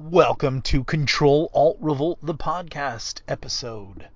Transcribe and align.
Welcome 0.00 0.62
to 0.62 0.84
Control 0.84 1.50
Alt 1.52 1.76
Revolt, 1.80 2.20
the 2.22 2.32
podcast 2.32 3.22
episode. 3.26 4.06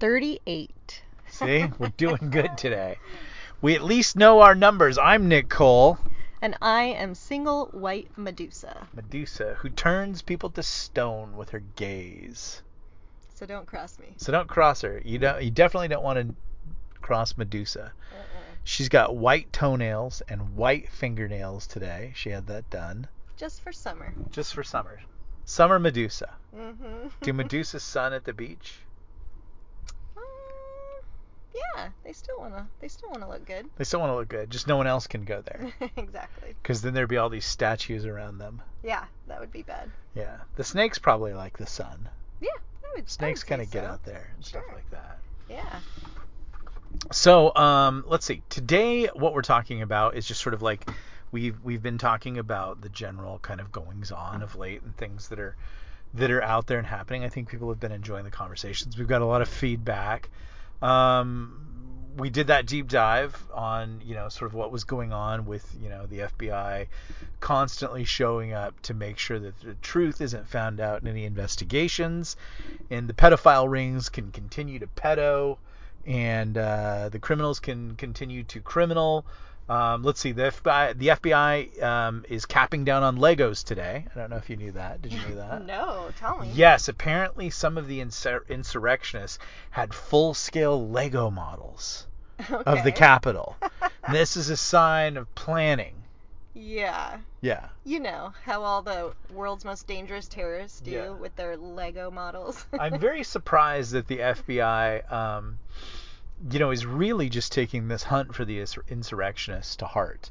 38. 0.00 1.02
See, 1.28 1.64
we're 1.78 1.88
doing 1.96 2.28
good 2.28 2.58
today. 2.58 2.98
We 3.62 3.74
at 3.74 3.82
least 3.82 4.16
know 4.16 4.42
our 4.42 4.54
numbers. 4.54 4.98
I'm 4.98 5.28
Nick 5.28 5.48
Cole, 5.48 5.98
And 6.42 6.58
I 6.60 6.82
am 6.82 7.14
single 7.14 7.68
white 7.72 8.10
Medusa. 8.18 8.86
Medusa, 8.92 9.54
who 9.60 9.70
turns 9.70 10.20
people 10.20 10.50
to 10.50 10.62
stone 10.62 11.38
with 11.38 11.48
her 11.50 11.62
gaze. 11.76 12.60
So 13.36 13.46
don't 13.46 13.66
cross 13.66 13.98
me. 13.98 14.08
So 14.18 14.30
don't 14.30 14.46
cross 14.46 14.82
her. 14.82 15.00
You 15.02 15.18
don't. 15.18 15.42
You 15.42 15.50
definitely 15.50 15.88
don't 15.88 16.04
want 16.04 16.18
to 16.18 16.34
cross 17.00 17.38
Medusa. 17.38 17.92
Uh-uh. 18.12 18.40
She's 18.62 18.90
got 18.90 19.16
white 19.16 19.54
toenails 19.54 20.20
and 20.28 20.54
white 20.54 20.90
fingernails 20.90 21.66
today. 21.66 22.12
She 22.14 22.28
had 22.28 22.46
that 22.48 22.68
done 22.68 23.08
Just 23.40 23.62
for 23.62 23.72
summer. 23.72 24.12
just 24.32 24.52
for 24.52 24.62
summer. 24.62 25.00
Summer 25.46 25.78
Medusa. 25.78 26.34
Mm-hmm. 26.54 27.08
Do 27.22 27.32
Medusa's 27.32 27.82
sun 27.82 28.12
at 28.12 28.24
the 28.26 28.34
beach? 28.34 28.80
Um, 30.14 30.22
yeah, 31.54 31.88
they 32.04 32.12
still 32.12 32.38
wanna. 32.38 32.68
They 32.82 32.88
still 32.88 33.08
wanna 33.08 33.30
look 33.30 33.46
good. 33.46 33.64
They 33.78 33.84
still 33.84 34.00
want 34.00 34.10
to 34.10 34.16
look 34.16 34.28
good. 34.28 34.50
Just 34.50 34.68
no 34.68 34.76
one 34.76 34.86
else 34.86 35.06
can 35.06 35.24
go 35.24 35.40
there. 35.40 35.72
exactly. 35.96 36.54
Because 36.62 36.82
then 36.82 36.92
there'd 36.92 37.08
be 37.08 37.16
all 37.16 37.30
these 37.30 37.46
statues 37.46 38.04
around 38.04 38.36
them. 38.36 38.60
Yeah, 38.82 39.06
that 39.28 39.40
would 39.40 39.50
be 39.50 39.62
bad. 39.62 39.90
Yeah. 40.14 40.36
The 40.56 40.64
snakes 40.64 40.98
probably 40.98 41.32
like 41.32 41.56
the 41.56 41.66
sun. 41.66 42.10
Yeah, 42.42 42.50
I 42.84 42.88
would. 42.94 43.08
Snakes 43.08 43.42
kind 43.42 43.62
of 43.62 43.70
get 43.70 43.84
out 43.84 44.04
there 44.04 44.32
and 44.36 44.44
stuff 44.44 44.64
like 44.70 44.90
that. 44.90 45.18
Yeah. 45.48 45.80
So, 47.10 47.54
um, 47.56 48.04
let's 48.06 48.26
see. 48.26 48.42
Today, 48.50 49.06
what 49.06 49.32
we're 49.32 49.40
talking 49.40 49.80
about 49.80 50.14
is 50.14 50.26
just 50.26 50.42
sort 50.42 50.52
of 50.52 50.60
like 50.60 50.86
we've 51.32 51.56
we've 51.62 51.82
been 51.82 51.98
talking 51.98 52.38
about 52.38 52.80
the 52.80 52.88
general 52.88 53.38
kind 53.38 53.60
of 53.60 53.72
goings 53.72 54.12
on 54.12 54.42
of 54.42 54.56
late 54.56 54.82
and 54.82 54.96
things 54.96 55.28
that 55.28 55.38
are 55.38 55.56
that 56.14 56.30
are 56.30 56.42
out 56.42 56.66
there 56.66 56.78
and 56.78 56.86
happening. 56.86 57.24
I 57.24 57.28
think 57.28 57.48
people 57.48 57.68
have 57.68 57.80
been 57.80 57.92
enjoying 57.92 58.24
the 58.24 58.30
conversations. 58.30 58.98
We've 58.98 59.08
got 59.08 59.22
a 59.22 59.26
lot 59.26 59.42
of 59.42 59.48
feedback. 59.48 60.28
Um, 60.82 61.66
we 62.16 62.30
did 62.30 62.48
that 62.48 62.66
deep 62.66 62.88
dive 62.88 63.36
on 63.54 64.00
you 64.04 64.14
know 64.14 64.28
sort 64.28 64.50
of 64.50 64.54
what 64.54 64.72
was 64.72 64.84
going 64.84 65.12
on 65.12 65.46
with 65.46 65.64
you 65.80 65.88
know 65.88 66.06
the 66.06 66.20
FBI 66.20 66.88
constantly 67.38 68.04
showing 68.04 68.52
up 68.52 68.80
to 68.82 68.94
make 68.94 69.18
sure 69.18 69.38
that 69.38 69.60
the 69.60 69.74
truth 69.74 70.20
isn't 70.20 70.48
found 70.48 70.80
out 70.80 71.02
in 71.02 71.08
any 71.08 71.24
investigations, 71.24 72.36
and 72.90 73.08
the 73.08 73.14
pedophile 73.14 73.70
rings 73.70 74.08
can 74.08 74.32
continue 74.32 74.78
to 74.78 74.86
pedo 74.88 75.58
and 76.06 76.56
uh, 76.56 77.08
the 77.10 77.18
criminals 77.18 77.60
can 77.60 77.94
continue 77.96 78.42
to 78.44 78.60
criminal. 78.60 79.24
Um, 79.70 80.02
let's 80.02 80.20
see, 80.20 80.32
the 80.32 80.42
FBI, 80.50 80.98
the 80.98 81.08
FBI 81.08 81.82
um, 81.82 82.24
is 82.28 82.44
capping 82.44 82.84
down 82.84 83.02
on 83.04 83.18
Legos 83.18 83.62
today. 83.64 84.04
I 84.14 84.18
don't 84.18 84.28
know 84.30 84.36
if 84.36 84.50
you 84.50 84.56
knew 84.56 84.72
that. 84.72 85.00
Did 85.00 85.12
you 85.12 85.20
know 85.28 85.34
that? 85.36 85.64
No, 85.64 86.08
tell 86.18 86.38
me. 86.40 86.50
Yes, 86.52 86.88
apparently 86.88 87.50
some 87.50 87.78
of 87.78 87.86
the 87.86 88.00
insur- 88.00 88.48
insurrectionists 88.48 89.38
had 89.70 89.94
full-scale 89.94 90.88
Lego 90.88 91.30
models 91.30 92.08
of 92.50 92.64
the 92.64 92.70
Okay. 92.70 92.90
Capitol. 92.92 93.56
this 94.10 94.36
is 94.36 94.50
a 94.50 94.56
sign 94.56 95.16
of 95.16 95.32
planning. 95.36 95.94
Yeah. 96.52 97.18
Yeah. 97.40 97.68
You 97.84 98.00
know 98.00 98.32
how 98.44 98.62
all 98.64 98.82
the 98.82 99.12
world's 99.32 99.64
most 99.64 99.86
dangerous 99.86 100.26
terrorists 100.26 100.80
do 100.80 100.90
Yeah. 100.90 101.10
with 101.10 101.34
their 101.36 101.56
Lego 101.56 102.10
models. 102.10 102.66
I'm 102.78 102.98
very 102.98 103.22
surprised 103.22 103.92
that 103.92 104.08
the 104.08 104.18
FBI, 104.18 105.10
um, 105.12 105.58
you 106.50 106.58
know, 106.58 106.70
is 106.70 106.86
really 106.86 107.28
just 107.28 107.52
taking 107.52 107.88
this 107.88 108.04
hunt 108.04 108.34
for 108.34 108.44
the 108.44 108.64
insurrectionists 108.88 109.76
to 109.76 109.86
heart. 109.86 110.30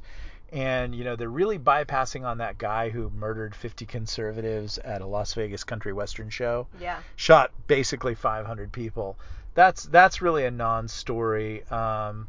And, 0.51 0.95
you 0.95 1.03
know, 1.03 1.15
they're 1.15 1.29
really 1.29 1.59
bypassing 1.59 2.25
on 2.25 2.39
that 2.39 2.57
guy 2.57 2.89
who 2.89 3.11
murdered 3.11 3.53
50 3.53 3.85
conservatives 3.85 4.79
at 4.79 5.01
a 5.01 5.05
Las 5.05 5.33
Vegas 5.35 5.63
country 5.63 5.93
western 5.93 6.31
show, 6.31 6.65
yeah. 6.79 7.01
shot 7.15 7.51
basically 7.67 8.15
500 8.15 8.71
people. 8.71 9.17
That's 9.53 9.83
that's 9.83 10.21
really 10.21 10.45
a 10.45 10.51
non-story. 10.51 11.63
Um, 11.65 12.27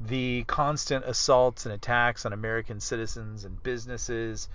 the 0.00 0.42
constant 0.48 1.04
assaults 1.04 1.64
and 1.64 1.72
attacks 1.74 2.26
on 2.26 2.32
American 2.32 2.80
citizens 2.80 3.44
and 3.44 3.62
businesses 3.62 4.48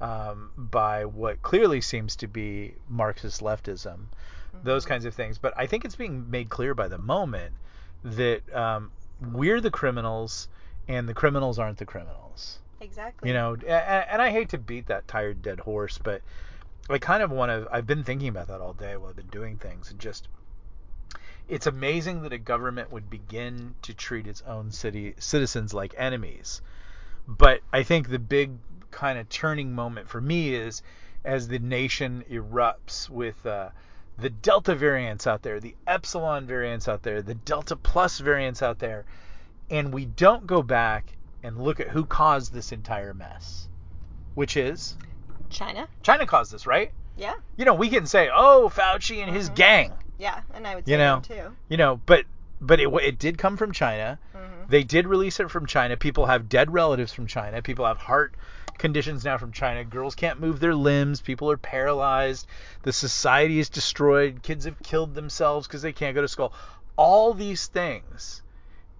um, 0.00 0.50
by 0.56 1.04
what 1.04 1.42
clearly 1.42 1.80
seems 1.80 2.14
to 2.16 2.28
be 2.28 2.74
Marxist 2.88 3.40
leftism, 3.40 4.04
those 4.62 4.84
Mhm. 4.84 4.88
kinds 4.88 5.04
of 5.04 5.14
things. 5.14 5.38
But 5.38 5.54
I 5.56 5.66
think 5.66 5.84
it's 5.84 5.96
being 5.96 6.30
made 6.30 6.48
clear 6.50 6.74
by 6.74 6.86
the 6.86 6.98
moment 6.98 7.54
that 8.04 8.42
um, 8.54 8.90
we're 9.32 9.60
the 9.60 9.70
criminals 9.70 10.48
and 10.88 11.08
the 11.08 11.14
criminals 11.14 11.58
aren't 11.58 11.78
the 11.78 11.86
criminals. 11.86 12.58
Exactly. 12.80 13.28
You 13.28 13.34
know, 13.34 13.56
a- 13.66 13.70
a- 13.70 14.12
and 14.12 14.20
I 14.20 14.30
hate 14.30 14.48
to 14.50 14.58
beat 14.58 14.86
that 14.86 15.06
tired 15.06 15.42
dead 15.42 15.60
horse, 15.60 15.98
but 15.98 16.22
I 16.90 16.98
kind 16.98 17.22
of 17.22 17.30
want 17.30 17.50
to. 17.50 17.68
I've 17.70 17.86
been 17.86 18.02
thinking 18.02 18.28
about 18.28 18.48
that 18.48 18.60
all 18.60 18.72
day 18.72 18.96
while 18.96 19.10
I've 19.10 19.16
been 19.16 19.26
doing 19.28 19.56
things, 19.56 19.90
and 19.90 20.00
just 20.00 20.28
it's 21.48 21.66
amazing 21.66 22.22
that 22.22 22.32
a 22.32 22.38
government 22.38 22.90
would 22.90 23.08
begin 23.08 23.74
to 23.82 23.94
treat 23.94 24.26
its 24.26 24.42
own 24.42 24.72
city 24.72 25.14
citizens 25.18 25.72
like 25.72 25.94
enemies. 25.96 26.60
But 27.28 27.60
I 27.72 27.82
think 27.84 28.08
the 28.08 28.18
big 28.18 28.52
kind 28.90 29.18
of 29.18 29.28
turning 29.28 29.74
moment 29.74 30.08
for 30.08 30.20
me 30.20 30.54
is 30.54 30.82
as 31.24 31.48
the 31.48 31.58
nation 31.60 32.24
erupts 32.30 33.08
with 33.08 33.46
uh, 33.46 33.68
the 34.18 34.30
Delta 34.30 34.74
variants 34.74 35.26
out 35.26 35.42
there, 35.42 35.58
the 35.60 35.74
Epsilon 35.86 36.46
variants 36.46 36.88
out 36.88 37.02
there, 37.02 37.22
the 37.22 37.34
Delta 37.34 37.76
Plus 37.76 38.18
variants 38.18 38.62
out 38.62 38.78
there, 38.78 39.04
and 39.70 39.92
we 39.92 40.04
don't 40.04 40.46
go 40.46 40.62
back 40.62 41.16
and 41.42 41.58
look 41.60 41.80
at 41.80 41.88
who 41.88 42.04
caused 42.04 42.52
this 42.52 42.72
entire 42.72 43.14
mess, 43.14 43.68
which 44.34 44.56
is 44.56 44.96
China. 45.50 45.88
China 46.02 46.26
caused 46.26 46.52
this, 46.52 46.66
right? 46.66 46.92
Yeah. 47.16 47.34
You 47.56 47.64
know, 47.64 47.74
we 47.74 47.88
can 47.88 48.06
say, 48.06 48.30
oh, 48.34 48.70
Fauci 48.74 49.22
and 49.22 49.34
his 49.34 49.50
Mhm. 49.50 49.54
gang, 49.54 49.92
Yeah, 50.18 50.40
and 50.54 50.66
I 50.66 50.74
would 50.76 50.86
say 50.86 50.92
You 50.92 50.98
know, 50.98 51.14
them 51.20 51.22
too. 51.22 51.56
you 51.68 51.76
know, 51.76 52.00
but 52.06 52.24
but 52.60 52.78
it 52.78 52.88
it 53.02 53.18
did 53.18 53.38
come 53.38 53.56
from 53.56 53.72
China. 53.72 54.18
hmm 54.32 54.38
They 54.68 54.84
did 54.84 55.06
release 55.08 55.40
it 55.40 55.50
from 55.50 55.66
China. 55.66 55.96
People 55.96 56.26
have 56.26 56.48
dead 56.48 56.72
relatives 56.72 57.12
from 57.12 57.26
China. 57.26 57.60
People 57.60 57.84
have 57.84 57.98
heart 57.98 58.34
conditions 58.78 59.24
now 59.24 59.38
from 59.38 59.52
China. 59.52 59.84
Girls 59.84 60.14
can't 60.14 60.40
move 60.40 60.60
their 60.60 60.74
limbs. 60.74 61.20
People 61.20 61.50
are 61.50 61.56
paralyzed. 61.56 62.46
The 62.82 62.92
society 62.92 63.58
is 63.58 63.68
destroyed. 63.68 64.42
Kids 64.42 64.64
have 64.64 64.82
killed 64.82 65.14
themselves 65.14 65.66
because 65.66 65.82
they 65.82 65.92
can't 65.92 66.14
go 66.14 66.22
to 66.22 66.28
school. 66.28 66.52
All 66.96 67.34
these 67.34 67.66
things. 67.66 68.42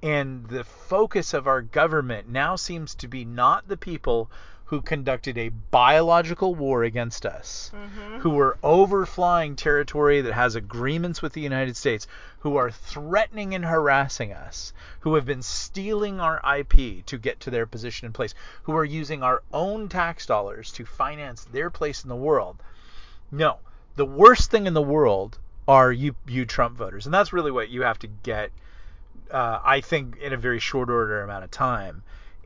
And 0.02 0.48
the 0.48 0.64
focus 0.64 1.32
of 1.32 1.46
our 1.46 1.62
government 1.62 2.28
now 2.28 2.56
seems 2.56 2.94
to 2.96 3.08
be 3.08 3.24
not 3.24 3.68
the 3.68 3.76
people 3.76 4.30
who 4.66 4.80
conducted 4.80 5.36
a 5.36 5.48
biological 5.48 6.54
war 6.54 6.82
against 6.84 7.26
us 7.26 7.70
hmm 7.74 8.02
who 8.22 8.38
are 8.38 8.56
overflying 8.62 9.56
territory 9.56 10.20
that 10.20 10.32
has 10.32 10.54
agreements 10.54 11.20
with 11.20 11.32
the 11.32 11.40
United 11.40 11.76
States, 11.76 12.06
who 12.38 12.56
are 12.56 12.70
threatening 12.70 13.52
and 13.52 13.64
harassing 13.64 14.32
us, 14.32 14.72
who 15.00 15.16
have 15.16 15.26
been 15.26 15.42
stealing 15.42 16.20
our 16.20 16.40
IP 16.56 17.04
to 17.04 17.18
get 17.18 17.40
to 17.40 17.50
their 17.50 17.66
position 17.66 18.06
in 18.06 18.12
place, 18.12 18.32
who 18.62 18.76
are 18.76 18.84
using 18.84 19.24
our 19.24 19.42
own 19.52 19.88
tax 19.88 20.24
dollars 20.24 20.70
to 20.70 20.84
finance 20.84 21.44
their 21.46 21.68
place 21.68 22.04
in 22.04 22.08
the 22.08 22.14
world. 22.14 22.62
No, 23.32 23.58
the 23.96 24.06
worst 24.06 24.52
thing 24.52 24.68
in 24.68 24.74
the 24.74 24.80
world 24.80 25.38
are 25.66 25.90
you 25.90 26.14
you 26.26 26.44
Trump 26.44 26.76
voters, 26.76 27.04
and 27.04 27.12
that's 27.12 27.32
really 27.32 27.50
what 27.50 27.68
you 27.68 27.82
have 27.82 27.98
to 28.00 28.06
get. 28.06 28.50
Uh, 29.30 29.58
I 29.64 29.80
think 29.80 30.16
in 30.18 30.32
a 30.32 30.36
very 30.36 30.60
short 30.60 30.90
order 30.90 31.22
amount 31.22 31.42
of 31.44 31.50
time, 31.50 32.02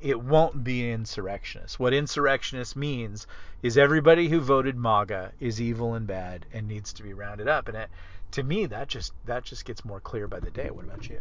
it 0.06 0.20
won't 0.20 0.62
be 0.62 0.88
insurrectionists. 0.92 1.80
What 1.80 1.92
insurrectionist 1.92 2.76
means 2.76 3.26
is 3.62 3.76
everybody 3.76 4.28
who 4.28 4.40
voted 4.40 4.76
MAGA 4.76 5.32
is 5.40 5.60
evil 5.60 5.94
and 5.94 6.06
bad 6.06 6.46
and 6.52 6.68
needs 6.68 6.92
to 6.92 7.02
be 7.02 7.12
rounded 7.12 7.48
up. 7.48 7.66
And 7.66 7.76
it, 7.76 7.90
to 8.30 8.44
me, 8.44 8.66
that 8.66 8.86
just 8.86 9.12
that 9.24 9.42
just 9.42 9.64
gets 9.64 9.84
more 9.84 9.98
clear 9.98 10.28
by 10.28 10.38
the 10.38 10.50
day. 10.52 10.70
What 10.70 10.84
about 10.84 11.08
you? 11.08 11.20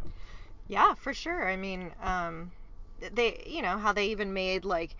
Yeah, 0.67 0.93
for 0.93 1.13
sure. 1.15 1.49
I 1.49 1.55
mean, 1.55 1.91
um, 2.03 2.51
they, 3.13 3.41
you 3.47 3.63
know, 3.63 3.79
how 3.79 3.91
they 3.91 4.05
even 4.07 4.33
made 4.33 4.65
like 4.65 4.95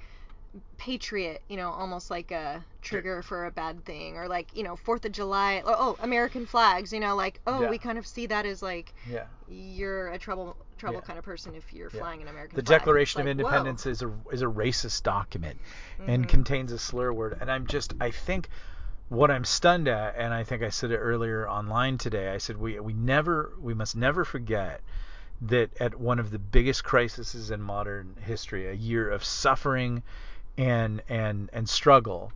patriot, 0.77 1.43
you 1.47 1.57
know, 1.57 1.69
almost 1.69 2.09
like 2.09 2.31
a 2.31 2.63
trigger 2.81 3.21
for 3.21 3.45
a 3.45 3.51
bad 3.51 3.85
thing, 3.85 4.17
or 4.17 4.27
like, 4.27 4.55
you 4.55 4.63
know, 4.63 4.75
Fourth 4.75 5.05
of 5.05 5.11
July, 5.11 5.61
oh, 5.63 5.75
oh, 5.77 5.97
American 6.01 6.47
flags, 6.47 6.91
you 6.91 6.99
know, 6.99 7.15
like, 7.15 7.39
oh, 7.45 7.63
Yeah. 7.63 7.69
we 7.69 7.77
kind 7.77 7.99
of 7.99 8.07
see 8.07 8.25
that 8.27 8.45
as 8.47 8.63
like 8.63 8.93
Yeah. 9.07 9.25
you're 9.47 10.09
a 10.09 10.17
trouble 10.17 10.57
trouble 10.77 10.99
Yeah. 10.99 11.01
kind 11.01 11.19
of 11.19 11.25
person 11.25 11.55
if 11.55 11.73
you're 11.73 11.89
Yeah. 11.91 12.01
flying 12.01 12.21
an 12.21 12.27
American 12.27 12.57
The 12.57 12.61
flag. 12.61 12.79
Declaration 12.79 13.21
of 13.21 13.27
Like, 13.27 13.33
whoa. 13.37 13.51
Independence 13.53 13.85
is 13.85 14.01
a 14.01 14.11
is 14.31 14.41
a 14.41 14.45
racist 14.45 15.03
document 15.03 15.59
and 16.07 16.23
Mhm. 16.23 16.27
contains 16.27 16.71
a 16.71 16.79
slur 16.79 17.11
word. 17.13 17.37
And 17.41 17.51
I'm 17.51 17.67
just 17.67 17.93
I 17.99 18.11
think 18.11 18.49
what 19.09 19.31
I'm 19.31 19.45
stunned 19.45 19.87
at, 19.87 20.15
and 20.17 20.33
I 20.33 20.43
think 20.43 20.63
I 20.63 20.69
said 20.69 20.91
it 20.91 20.97
earlier 20.97 21.47
online 21.49 21.97
today. 21.97 22.29
I 22.33 22.37
said 22.39 22.57
we 22.57 22.79
we 22.79 22.93
never 22.93 23.53
we 23.59 23.73
must 23.73 23.95
never 23.95 24.25
forget 24.25 24.81
that 25.41 25.69
at 25.81 25.95
one 25.99 26.19
of 26.19 26.31
the 26.31 26.39
biggest 26.39 26.83
crises 26.83 27.51
in 27.51 27.61
modern 27.61 28.15
history, 28.21 28.67
a 28.69 28.73
year 28.73 29.09
of 29.09 29.23
suffering 29.23 30.03
and 30.57 31.01
and 31.09 31.49
and 31.53 31.67
struggle, 31.69 32.31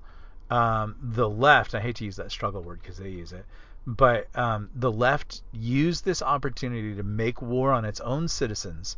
um, 0.50 0.96
the 1.02 1.30
left. 1.30 1.76
I 1.76 1.80
hate 1.82 1.96
to 1.98 2.06
use 2.06 2.18
that 2.18 2.32
struggle 2.32 2.62
word 2.64 2.82
because 2.82 2.98
they 2.98 3.10
use 3.10 3.34
it, 3.34 3.46
but 3.86 4.28
um, 4.36 4.70
the 4.76 4.92
left 4.92 5.42
used 5.52 6.06
this 6.06 6.22
opportunity 6.22 6.96
to 6.96 7.04
make 7.04 7.42
war 7.42 7.72
on 7.72 7.86
its 7.86 8.00
own 8.02 8.28
citizens, 8.28 8.98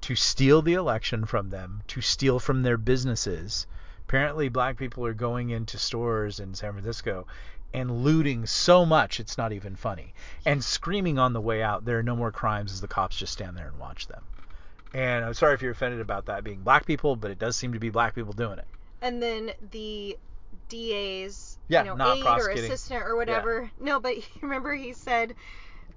to 0.00 0.14
steal 0.14 0.62
the 0.62 0.74
election 0.74 1.24
from 1.24 1.50
them, 1.50 1.82
to 1.88 2.00
steal 2.00 2.38
from 2.38 2.62
their 2.62 2.76
businesses, 2.76 3.66
Apparently, 4.10 4.48
black 4.48 4.76
people 4.76 5.06
are 5.06 5.14
going 5.14 5.50
into 5.50 5.78
stores 5.78 6.40
in 6.40 6.52
San 6.52 6.72
Francisco 6.72 7.28
and 7.72 8.02
looting 8.02 8.44
so 8.44 8.84
much 8.84 9.20
it's 9.20 9.38
not 9.38 9.52
even 9.52 9.76
funny, 9.76 10.12
and 10.44 10.64
screaming 10.64 11.16
on 11.16 11.32
the 11.32 11.40
way 11.40 11.62
out, 11.62 11.84
"There 11.84 11.96
are 11.96 12.02
no 12.02 12.16
more 12.16 12.32
crimes," 12.32 12.72
as 12.72 12.80
the 12.80 12.88
cops 12.88 13.16
just 13.16 13.32
stand 13.32 13.56
there 13.56 13.68
and 13.68 13.78
watch 13.78 14.08
them. 14.08 14.24
And 14.92 15.24
I'm 15.24 15.34
sorry 15.34 15.54
if 15.54 15.62
you're 15.62 15.70
offended 15.70 16.00
about 16.00 16.26
that 16.26 16.42
being 16.42 16.64
black 16.64 16.86
people, 16.86 17.14
but 17.14 17.30
it 17.30 17.38
does 17.38 17.56
seem 17.56 17.72
to 17.72 17.78
be 17.78 17.88
black 17.88 18.16
people 18.16 18.32
doing 18.32 18.58
it. 18.58 18.66
And 19.00 19.22
then 19.22 19.52
the 19.70 20.18
DA's 20.70 21.58
Yeah, 21.68 21.84
you 21.84 21.94
know, 21.96 22.12
aide 22.14 22.24
or 22.24 22.48
assistant 22.50 23.02
or 23.02 23.16
whatever. 23.16 23.70
No, 23.80 24.00
but 24.00 24.14
remember 24.40 24.74
he 24.74 24.92
said 24.94 25.34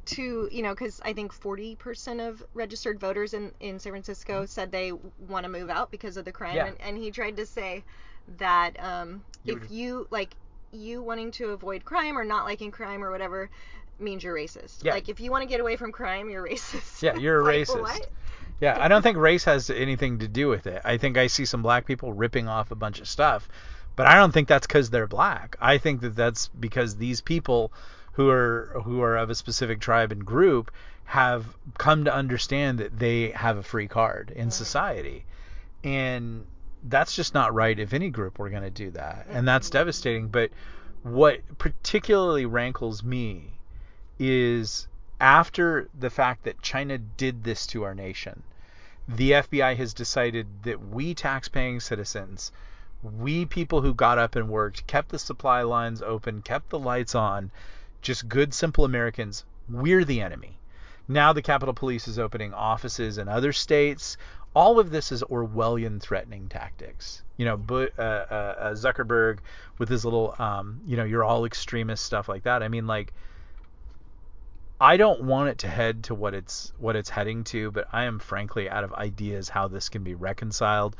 to 0.06 0.50
you 0.52 0.62
know 0.62 0.72
because 0.74 1.00
I 1.06 1.14
think 1.14 1.34
40% 1.34 2.28
of 2.28 2.44
registered 2.54 3.00
voters 3.00 3.34
in 3.34 3.52
in 3.62 3.80
San 3.80 3.94
Francisco 3.94 4.46
said 4.46 4.72
they 4.72 4.92
want 5.30 5.46
to 5.46 5.50
move 5.50 5.70
out 5.70 5.92
because 5.92 6.18
of 6.18 6.26
the 6.26 6.32
crime, 6.34 6.56
Yeah. 6.58 6.68
and, 6.68 6.82
and 6.82 6.98
he 6.98 7.10
tried 7.12 7.38
to 7.38 7.46
say 7.46 7.84
that 8.38 8.72
um, 8.84 9.24
You 9.46 9.56
if 9.56 9.62
would- 9.62 9.72
you 9.72 10.08
like 10.12 10.36
you 10.74 11.02
wanting 11.02 11.32
to 11.32 11.52
avoid 11.52 11.86
crime 11.86 12.18
or 12.18 12.24
not 12.26 12.46
liking 12.46 12.72
crime 12.72 13.04
or 13.04 13.12
whatever 13.12 13.50
means 14.00 14.24
you're 14.24 14.36
racist. 14.36 14.84
Yeah. 14.84 14.94
Like 14.94 15.08
if 15.08 15.20
you 15.20 15.30
want 15.32 15.44
to 15.44 15.48
get 15.48 15.60
away 15.62 15.76
from 15.78 15.92
crime, 15.92 16.30
you're 16.30 16.46
racist. 16.50 17.02
Yeah, 17.02 17.16
you're 17.16 17.40
a 17.40 17.44
Like, 17.46 17.68
racist. 17.68 17.82
what? 17.82 18.10
Yeah, 18.60 18.78
I 18.80 18.88
don't 18.88 19.02
think 19.02 19.18
race 19.18 19.44
has 19.46 19.70
anything 19.70 20.20
to 20.20 20.28
do 20.28 20.48
with 20.48 20.68
it. 20.68 20.82
I 20.86 20.98
think 20.98 21.18
I 21.18 21.28
see 21.28 21.46
some 21.46 21.62
black 21.62 21.86
people 21.86 22.12
ripping 22.14 22.48
off 22.48 22.72
a 22.72 22.76
bunch 22.76 23.00
of 23.02 23.08
stuff, 23.08 23.48
but 23.96 24.08
I 24.08 24.16
don't 24.16 24.32
think 24.32 24.48
that's 24.48 24.68
because 24.68 24.90
they're 24.90 25.08
black. 25.08 25.56
I 25.62 25.78
think 25.78 26.02
that 26.02 26.16
that's 26.16 26.48
because 26.48 26.96
these 26.96 27.22
people 27.22 27.72
who 28.14 28.30
are 28.30 28.82
who 28.84 29.02
are 29.02 29.18
of 29.18 29.30
a 29.30 29.36
specific 29.36 29.80
tribe 29.80 30.12
and 30.12 30.26
group 30.26 30.72
have 31.06 31.46
come 31.78 32.06
to 32.06 32.14
understand 32.14 32.80
that 32.80 32.98
they 32.98 33.30
have 33.32 33.58
a 33.58 33.64
free 33.64 33.88
card 33.88 34.32
in 34.36 34.52
society, 34.52 35.26
and 35.84 36.46
that's 36.84 37.16
just 37.16 37.34
not 37.34 37.54
right. 37.54 37.78
If 37.78 37.94
any 37.94 38.10
group 38.10 38.40
were 38.40 38.50
going 38.50 38.64
to 38.64 38.70
do 38.70 38.92
that, 38.92 39.28
and 39.30 39.48
that's 39.48 39.70
devastating. 39.70 40.28
But 40.28 40.52
what 41.04 41.42
particularly 41.58 42.46
rankles 42.46 43.04
me 43.04 43.60
is 44.20 44.88
after 45.20 45.90
the 45.98 46.10
fact 46.10 46.44
that 46.44 46.62
China 46.62 46.98
did 46.98 47.44
this 47.44 47.68
to 47.68 47.84
our 47.84 47.96
nation, 47.96 48.44
the 49.08 49.32
FBI 49.32 49.76
has 49.76 49.94
decided 49.94 50.48
that 50.64 50.90
we 50.90 51.14
tax-paying 51.14 51.80
citizens, 51.80 52.52
we 53.04 53.46
people 53.46 53.82
who 53.82 53.94
got 53.94 54.18
up 54.18 54.36
and 54.36 54.50
worked, 54.50 54.88
kept 54.88 55.10
the 55.10 55.20
supply 55.20 55.62
lines 55.62 56.02
open, 56.02 56.42
kept 56.42 56.70
the 56.70 56.80
lights 56.80 57.16
on, 57.16 57.52
just 58.02 58.28
good 58.30 58.54
simple 58.54 58.86
Americans, 58.86 59.44
we're 59.70 60.06
the 60.06 60.22
enemy. 60.22 60.58
Now 61.08 61.34
the 61.34 61.42
Capitol 61.42 61.74
Police 61.74 62.08
is 62.08 62.18
opening 62.18 62.54
offices 62.54 63.18
in 63.18 63.28
other 63.28 63.52
states. 63.52 64.18
All 64.56 64.80
of 64.80 64.92
this 64.92 65.12
is 65.12 65.24
Orwellian 65.24 66.00
threatening 66.00 66.48
tactics. 66.48 67.24
You 67.38 67.46
know, 67.46 67.58
but, 67.58 67.98
uh, 67.98 68.26
uh, 68.30 68.56
uh, 68.60 68.74
Zuckerberg 68.74 69.40
with 69.78 69.90
his 69.90 70.06
little, 70.06 70.36
um, 70.40 70.80
you 70.86 70.96
know, 70.96 71.04
you're 71.04 71.24
all 71.24 71.46
extremist 71.46 72.06
stuff 72.06 72.30
like 72.30 72.44
that. 72.44 72.64
I 72.64 72.68
mean, 72.68 72.88
like, 72.88 73.14
I 74.80 74.98
don't 74.98 75.24
want 75.24 75.50
it 75.50 75.58
to 75.60 75.68
head 75.68 76.04
to 76.06 76.16
what 76.16 76.34
it's 76.34 76.74
what 76.78 76.96
it's 76.96 77.10
heading 77.10 77.44
to, 77.46 77.72
but 77.72 77.88
I 77.92 78.04
am 78.04 78.20
frankly 78.20 78.70
out 78.70 78.84
of 78.84 78.94
ideas 78.94 79.50
how 79.50 79.68
this 79.68 79.90
can 79.90 80.04
be 80.04 80.14
reconciled 80.14 80.96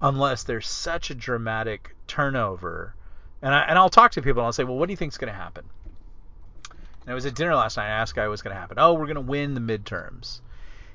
unless 0.00 0.42
there's 0.44 0.68
such 0.68 1.10
a 1.10 1.14
dramatic 1.14 1.94
turnover. 2.06 2.94
And 3.42 3.54
I 3.54 3.60
and 3.62 3.78
I'll 3.78 3.90
talk 3.90 4.12
to 4.12 4.22
people 4.22 4.40
and 4.40 4.46
I'll 4.46 4.52
say, 4.52 4.64
"Well, 4.64 4.76
what 4.76 4.86
do 4.86 4.92
you 4.92 4.96
think's 4.96 5.18
going 5.18 5.32
to 5.32 5.38
happen?" 5.38 5.64
And 6.70 7.12
I 7.12 7.14
was 7.14 7.26
at 7.26 7.34
dinner 7.34 7.54
last 7.54 7.76
night. 7.76 7.86
I 7.86 8.00
asked 8.00 8.14
guy 8.14 8.28
what's 8.28 8.42
going 8.42 8.54
to 8.54 8.60
happen. 8.60 8.78
Oh, 8.78 8.94
we're 8.94 9.06
going 9.06 9.14
to 9.14 9.20
win 9.20 9.54
the 9.54 9.60
midterms. 9.60 10.40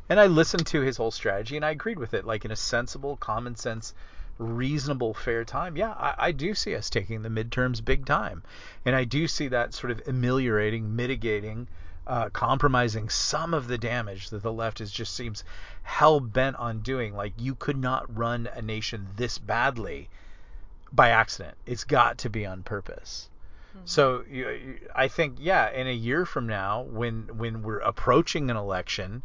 And 0.10 0.20
I 0.20 0.28
listened 0.28 0.68
to 0.68 0.82
his 0.82 0.98
whole 0.98 1.12
strategy 1.12 1.56
and 1.56 1.66
I 1.66 1.72
agreed 1.72 1.98
with 1.98 2.14
it, 2.14 2.26
like 2.26 2.46
in 2.46 2.52
a 2.52 2.56
sensible, 2.56 3.18
common 3.18 3.56
sense, 3.56 3.94
reasonable, 4.38 5.14
fair 5.14 5.46
time. 5.46 5.78
Yeah, 5.78 5.92
I, 5.92 6.16
I 6.18 6.32
do 6.32 6.54
see 6.54 6.76
us 6.76 6.90
taking 6.90 7.22
the 7.22 7.30
midterms 7.30 7.84
big 7.84 8.06
time, 8.06 8.44
and 8.86 8.96
I 8.96 9.06
do 9.06 9.28
see 9.28 9.48
that 9.48 9.74
sort 9.74 9.92
of 9.92 10.02
ameliorating, 10.08 10.96
mitigating, 10.96 11.68
uh, 12.06 12.30
compromising 12.30 13.10
some 13.10 13.54
of 13.54 13.68
the 13.68 13.78
damage 13.78 14.30
that 14.30 14.44
the 14.44 14.52
left 14.52 14.82
is 14.82 14.92
just 14.92 15.16
seems 15.16 15.44
hell 15.84 16.20
bent 16.20 16.56
on 16.58 16.80
doing. 16.80 17.16
Like 17.16 17.34
you 17.38 17.56
could 17.56 17.78
not 17.78 18.16
run 18.16 18.48
a 18.54 18.62
nation 18.62 19.08
this 19.16 19.38
badly 19.38 20.10
by 20.92 21.10
accident. 21.10 21.58
It's 21.66 21.84
got 21.84 22.20
to 22.20 22.30
be 22.30 22.46
on 22.46 22.64
purpose. 22.64 23.30
So 23.86 24.24
you, 24.30 24.50
you, 24.50 24.80
I 24.96 25.08
think 25.08 25.38
yeah, 25.40 25.72
in 25.72 25.88
a 25.88 25.94
year 25.94 26.26
from 26.26 26.46
now, 26.46 26.84
when 26.84 27.38
when 27.38 27.64
we're 27.64 27.80
approaching 27.80 28.52
an 28.52 28.58
election, 28.58 29.24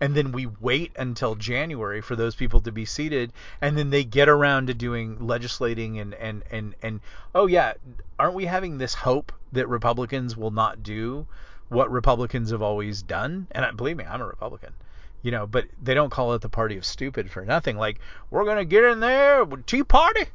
and 0.00 0.14
then 0.14 0.32
we 0.32 0.46
wait 0.46 0.92
until 0.96 1.34
January 1.34 2.00
for 2.00 2.16
those 2.16 2.34
people 2.34 2.62
to 2.62 2.72
be 2.72 2.86
seated, 2.86 3.32
and 3.60 3.76
then 3.76 3.90
they 3.90 4.04
get 4.04 4.28
around 4.28 4.68
to 4.68 4.74
doing 4.74 5.26
legislating 5.26 5.98
and 5.98 6.14
and 6.14 6.42
and 6.50 6.74
and 6.82 7.00
oh 7.34 7.46
yeah, 7.46 7.74
aren't 8.18 8.34
we 8.34 8.46
having 8.46 8.78
this 8.78 8.94
hope 8.94 9.32
that 9.52 9.68
Republicans 9.68 10.34
will 10.34 10.50
not 10.50 10.82
do 10.82 11.26
what 11.70 11.90
Republicans 11.90 12.50
have 12.50 12.62
always 12.62 13.02
done? 13.02 13.46
And 13.50 13.64
I, 13.64 13.70
believe 13.70 13.96
me, 13.96 14.04
I'm 14.04 14.20
a 14.20 14.26
Republican. 14.26 14.74
You 15.22 15.30
know, 15.30 15.46
but 15.46 15.66
they 15.82 15.94
don't 15.94 16.10
call 16.10 16.34
it 16.34 16.42
the 16.42 16.48
party 16.48 16.76
of 16.76 16.84
stupid 16.84 17.30
for 17.30 17.44
nothing. 17.44 17.76
Like 17.76 18.00
we're 18.30 18.44
gonna 18.44 18.64
get 18.64 18.84
in 18.84 19.00
there 19.00 19.44
with 19.44 19.66
Tea 19.66 19.82
Party. 19.82 20.26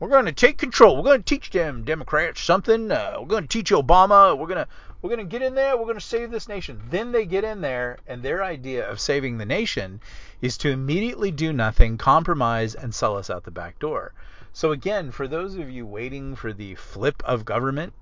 We're 0.00 0.08
going 0.08 0.24
to 0.24 0.32
take 0.32 0.56
control. 0.56 0.96
We're 0.96 1.02
going 1.02 1.22
to 1.22 1.34
teach 1.34 1.50
them 1.50 1.84
Democrats 1.84 2.40
something. 2.40 2.90
Uh, 2.90 3.18
we're 3.20 3.26
going 3.26 3.42
to 3.42 3.48
teach 3.48 3.70
Obama. 3.70 4.34
We're 4.34 4.46
to 4.54 4.66
we're 5.02 5.10
going 5.10 5.28
to 5.28 5.30
get 5.30 5.42
in 5.42 5.54
there. 5.54 5.76
We're 5.76 5.84
going 5.84 5.94
to 5.96 6.00
save 6.00 6.30
this 6.30 6.48
nation. 6.48 6.80
Then 6.88 7.12
they 7.12 7.26
get 7.26 7.44
in 7.44 7.60
there, 7.60 7.98
and 8.06 8.22
their 8.22 8.42
idea 8.42 8.88
of 8.88 8.98
saving 8.98 9.36
the 9.36 9.44
nation 9.44 10.00
is 10.40 10.56
to 10.58 10.70
immediately 10.70 11.30
do 11.30 11.52
nothing, 11.52 11.98
compromise, 11.98 12.74
and 12.74 12.94
sell 12.94 13.14
us 13.14 13.28
out 13.28 13.44
the 13.44 13.50
back 13.50 13.78
door. 13.78 14.14
So 14.54 14.72
again, 14.72 15.10
for 15.10 15.28
those 15.28 15.56
of 15.56 15.70
you 15.70 15.84
waiting 15.84 16.34
for 16.34 16.54
the 16.54 16.76
flip 16.76 17.22
of 17.26 17.44
government, 17.44 17.92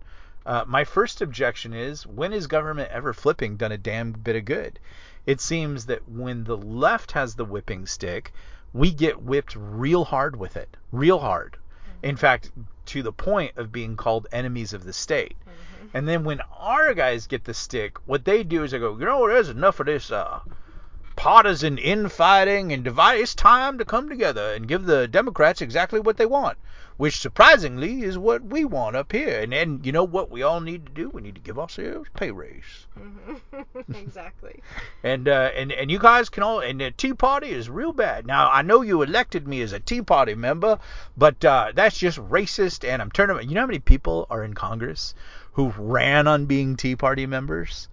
uh, 0.48 0.64
my 0.66 0.82
first 0.82 1.20
objection 1.20 1.74
is 1.74 2.06
when 2.06 2.32
is 2.32 2.46
government 2.46 2.90
ever 2.90 3.12
flipping 3.12 3.58
done 3.58 3.70
a 3.70 3.76
damn 3.76 4.12
bit 4.12 4.34
of 4.34 4.46
good? 4.46 4.78
It 5.26 5.42
seems 5.42 5.84
that 5.86 6.08
when 6.08 6.44
the 6.44 6.56
left 6.56 7.12
has 7.12 7.34
the 7.34 7.44
whipping 7.44 7.84
stick, 7.84 8.32
we 8.72 8.90
get 8.90 9.20
whipped 9.22 9.54
real 9.54 10.06
hard 10.06 10.36
with 10.36 10.56
it, 10.56 10.74
real 10.90 11.18
hard. 11.18 11.58
In 12.02 12.16
fact, 12.16 12.50
to 12.86 13.02
the 13.02 13.12
point 13.12 13.58
of 13.58 13.70
being 13.70 13.94
called 13.94 14.26
enemies 14.32 14.72
of 14.72 14.84
the 14.84 14.92
state. 14.94 15.36
And 15.92 16.08
then 16.08 16.24
when 16.24 16.40
our 16.56 16.94
guys 16.94 17.26
get 17.26 17.44
the 17.44 17.52
stick, 17.52 17.98
what 18.06 18.24
they 18.24 18.42
do 18.42 18.64
is 18.64 18.70
they 18.70 18.78
go, 18.78 18.96
you 18.98 19.04
know, 19.04 19.28
there's 19.28 19.50
enough 19.50 19.80
of 19.80 19.86
this 19.86 20.10
uh, 20.10 20.40
partisan 21.18 21.78
infighting 21.78 22.72
and 22.72 22.84
divide. 22.84 23.18
It's 23.18 23.34
time 23.34 23.78
to 23.78 23.84
come 23.84 24.08
together 24.08 24.54
and 24.54 24.68
give 24.68 24.84
the 24.84 25.08
Democrats 25.08 25.60
exactly 25.60 25.98
what 25.98 26.16
they 26.16 26.26
want, 26.26 26.58
which 26.96 27.18
surprisingly 27.18 28.02
is 28.04 28.16
what 28.16 28.44
we 28.44 28.64
want 28.64 28.94
up 28.94 29.10
here. 29.10 29.40
And 29.40 29.52
then 29.52 29.80
you 29.82 29.90
know 29.90 30.04
what 30.04 30.30
we 30.30 30.44
all 30.44 30.60
need 30.60 30.86
to 30.86 30.92
do? 30.92 31.08
We 31.08 31.20
need 31.20 31.34
to 31.34 31.40
give 31.40 31.58
ourselves 31.58 32.08
a 32.14 32.18
pay 32.18 32.30
raise. 32.30 32.86
exactly. 33.94 34.62
And 35.02 35.28
uh, 35.28 35.50
and 35.56 35.72
and 35.72 35.90
you 35.90 35.98
guys 35.98 36.28
can 36.28 36.44
all 36.44 36.60
and 36.60 36.80
the 36.80 36.92
Tea 36.92 37.14
Party 37.14 37.50
is 37.50 37.68
real 37.68 37.92
bad. 37.92 38.24
Now 38.24 38.48
I 38.52 38.62
know 38.62 38.82
you 38.82 39.02
elected 39.02 39.48
me 39.48 39.60
as 39.62 39.72
a 39.72 39.80
Tea 39.80 40.02
Party 40.02 40.36
member, 40.36 40.78
but 41.16 41.44
uh, 41.44 41.72
that's 41.74 41.98
just 41.98 42.18
racist. 42.18 42.88
And 42.88 43.02
I'm 43.02 43.10
turning. 43.10 43.48
You 43.48 43.56
know 43.56 43.62
how 43.62 43.66
many 43.66 43.80
people 43.80 44.28
are 44.30 44.44
in 44.44 44.54
Congress 44.54 45.16
who 45.54 45.72
ran 45.76 46.28
on 46.28 46.46
being 46.46 46.76
Tea 46.76 46.94
Party 46.94 47.26
members 47.26 47.88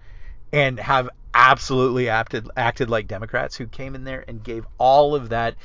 and 0.54 0.80
have 0.80 1.10
absolutely 1.36 2.10
acted 2.10 2.50
acted 2.56 2.90
like 2.90 3.08
Democrats 3.08 3.58
who 3.58 3.68
came 3.68 3.94
in 3.94 4.06
there 4.06 4.24
and 4.28 4.44
gave 4.44 4.66
all 4.80 5.14
of 5.14 5.30
that 5.30 5.56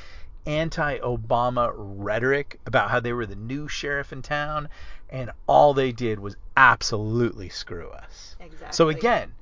anti-Obama 0.45 1.73
rhetoric 1.75 2.59
about 2.67 2.91
how 2.91 2.99
they 2.99 3.13
were 3.13 3.27
the 3.27 3.37
new 3.37 3.69
sheriff 3.69 4.13
in 4.13 4.21
town, 4.21 4.69
and 5.09 5.31
all 5.47 5.73
they 5.73 5.93
did 5.93 6.19
was 6.19 6.37
absolutely 6.57 7.49
screw 7.49 7.89
us. 7.91 8.37
Exactly. 8.41 8.75
So 8.75 8.89
again, 8.89 9.33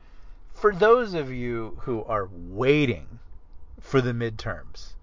for 0.55 0.75
those 0.75 1.15
of 1.15 1.33
you 1.33 1.79
who 1.83 2.05
are 2.05 2.29
waiting 2.33 3.19
for 3.81 4.01
the 4.01 4.13
midterms, 4.13 4.95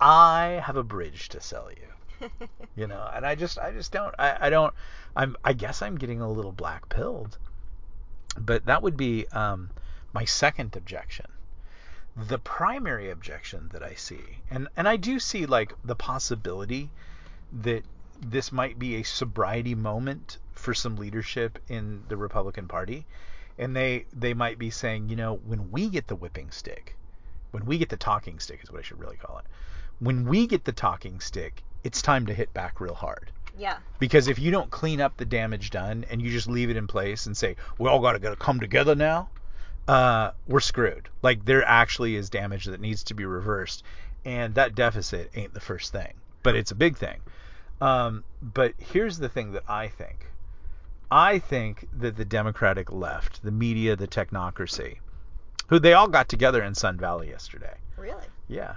I 0.00 0.60
have 0.64 0.76
a 0.76 0.82
bridge 0.82 1.28
to 1.30 1.40
sell 1.40 1.70
you. 1.70 2.28
You 2.74 2.86
know, 2.86 3.10
and 3.12 3.26
I 3.26 3.34
just 3.34 3.58
I 3.58 3.72
just 3.72 3.92
don't 3.92 4.14
I, 4.18 4.46
I 4.46 4.50
don't 4.50 4.72
I'm 5.14 5.36
I 5.44 5.52
guess 5.52 5.82
I'm 5.82 5.98
getting 5.98 6.22
a 6.22 6.30
little 6.30 6.52
black 6.52 6.88
pilled. 6.88 7.36
But 8.38 8.64
that 8.64 8.82
would 8.82 8.96
be 8.96 9.26
um, 9.32 9.68
my 10.12 10.24
second 10.24 10.76
objection. 10.76 11.26
The 12.16 12.38
primary 12.38 13.10
objection 13.10 13.70
that 13.72 13.82
I 13.82 13.94
see, 13.94 14.42
and, 14.50 14.68
and 14.76 14.86
I 14.86 14.96
do 14.96 15.18
see 15.18 15.46
like 15.46 15.72
the 15.84 15.96
possibility 15.96 16.90
that 17.62 17.84
this 18.20 18.52
might 18.52 18.78
be 18.78 18.96
a 18.96 19.02
sobriety 19.02 19.74
moment 19.74 20.38
for 20.52 20.74
some 20.74 20.96
leadership 20.96 21.58
in 21.68 22.04
the 22.08 22.16
Republican 22.16 22.68
Party, 22.68 23.06
and 23.58 23.74
they 23.74 24.04
they 24.12 24.34
might 24.34 24.58
be 24.58 24.70
saying, 24.70 25.08
you 25.08 25.16
know, 25.16 25.36
when 25.46 25.70
we 25.70 25.88
get 25.88 26.06
the 26.06 26.14
whipping 26.16 26.50
stick, 26.50 26.96
when 27.50 27.64
we 27.64 27.78
get 27.78 27.88
the 27.88 27.96
talking 27.96 28.38
stick 28.38 28.60
is 28.62 28.70
what 28.70 28.78
I 28.80 28.82
should 28.82 29.00
really 29.00 29.16
call 29.16 29.38
it. 29.38 29.46
When 29.98 30.26
we 30.26 30.46
get 30.46 30.64
the 30.64 30.72
talking 30.72 31.20
stick, 31.20 31.62
it's 31.84 32.02
time 32.02 32.26
to 32.26 32.34
hit 32.34 32.52
back 32.54 32.80
real 32.80 32.94
hard. 32.94 33.30
yeah. 33.56 33.78
Because 33.98 34.28
if 34.28 34.38
you 34.38 34.50
don't 34.50 34.70
clean 34.70 35.00
up 35.00 35.16
the 35.16 35.24
damage 35.24 35.70
done 35.70 36.04
and 36.10 36.20
you 36.20 36.30
just 36.30 36.48
leave 36.48 36.70
it 36.70 36.76
in 36.76 36.86
place 36.86 37.26
and 37.26 37.36
say, 37.36 37.56
we 37.78 37.88
all 37.88 38.00
got 38.00 38.20
to 38.20 38.36
come 38.36 38.60
together 38.60 38.94
now, 38.94 39.28
uh, 39.88 40.32
we're 40.46 40.60
screwed. 40.60 41.08
Like 41.22 41.44
there 41.44 41.64
actually 41.64 42.16
is 42.16 42.30
damage 42.30 42.66
that 42.66 42.80
needs 42.80 43.04
to 43.04 43.14
be 43.14 43.24
reversed. 43.24 43.82
And 44.24 44.54
that 44.54 44.74
deficit 44.74 45.30
ain't 45.34 45.52
the 45.52 45.60
first 45.60 45.92
thing, 45.92 46.14
but 46.42 46.54
it's 46.54 46.70
a 46.70 46.76
big 46.76 46.96
thing. 46.96 47.20
Um, 47.80 48.22
but 48.40 48.74
here's 48.78 49.18
the 49.18 49.28
thing 49.28 49.52
that 49.52 49.64
I 49.68 49.88
think. 49.88 50.26
I 51.10 51.40
think 51.40 51.88
that 51.98 52.16
the 52.16 52.24
Democratic 52.24 52.92
left, 52.92 53.42
the 53.42 53.50
media, 53.50 53.96
the 53.96 54.06
technocracy, 54.06 54.98
who 55.66 55.78
they 55.78 55.92
all 55.92 56.08
got 56.08 56.28
together 56.28 56.62
in 56.62 56.74
Sun 56.74 56.98
Valley 56.98 57.28
yesterday. 57.28 57.74
Really? 57.96 58.24
Yeah. 58.48 58.76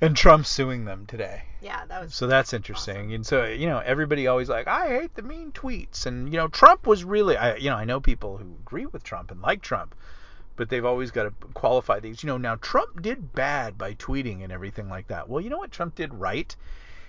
And 0.00 0.16
Trump's 0.16 0.48
suing 0.48 0.84
them 0.84 1.06
today. 1.06 1.42
Yeah, 1.62 1.84
that 1.86 2.02
was. 2.02 2.14
So 2.14 2.26
that's 2.26 2.52
interesting. 2.52 3.14
And 3.14 3.24
so, 3.24 3.44
you 3.46 3.66
know, 3.66 3.78
everybody 3.78 4.26
always 4.26 4.48
like, 4.48 4.68
I 4.68 4.88
hate 4.88 5.14
the 5.14 5.22
mean 5.22 5.52
tweets. 5.52 6.04
And, 6.06 6.30
you 6.30 6.36
know, 6.36 6.48
Trump 6.48 6.86
was 6.86 7.04
really, 7.04 7.36
I, 7.36 7.56
you 7.56 7.70
know, 7.70 7.76
I 7.76 7.84
know 7.84 8.00
people 8.00 8.36
who 8.36 8.44
agree 8.60 8.86
with 8.86 9.02
Trump 9.02 9.30
and 9.30 9.40
like 9.40 9.62
Trump, 9.62 9.94
but 10.56 10.68
they've 10.68 10.84
always 10.84 11.10
got 11.10 11.22
to 11.24 11.30
qualify 11.54 12.00
these. 12.00 12.22
You 12.22 12.26
know, 12.26 12.36
now 12.36 12.56
Trump 12.56 13.00
did 13.02 13.32
bad 13.32 13.78
by 13.78 13.94
tweeting 13.94 14.42
and 14.42 14.52
everything 14.52 14.88
like 14.88 15.06
that. 15.08 15.28
Well, 15.28 15.40
you 15.40 15.48
know 15.48 15.58
what 15.58 15.72
Trump 15.72 15.94
did 15.94 16.12
right? 16.12 16.54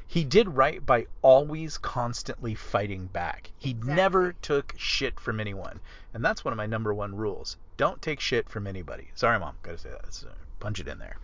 He 0.08 0.24
did 0.24 0.48
right 0.50 0.86
by 0.86 1.08
always 1.24 1.80
constantly 1.80 2.54
fighting 2.54 3.08
back. 3.08 3.50
He 3.58 3.72
Exactly. 3.72 3.96
never 3.96 4.34
took 4.34 4.76
shit 4.78 5.20
from 5.20 5.40
anyone. 5.40 5.80
And 6.14 6.24
that's 6.24 6.46
one 6.46 6.54
of 6.54 6.58
my 6.58 6.68
number 6.68 6.94
one 6.94 7.16
rules. 7.16 7.58
Don't 7.76 8.02
take 8.02 8.20
shit 8.20 8.48
from 8.48 8.68
anybody. 8.68 9.10
Sorry, 9.16 9.40
mom. 9.40 9.56
Got 9.64 9.72
to 9.72 9.78
say 9.80 9.90
that. 9.90 10.24
Uh, 10.30 10.34
punch 10.60 10.80
it 10.80 10.88
in 10.88 11.00
there. 11.00 11.18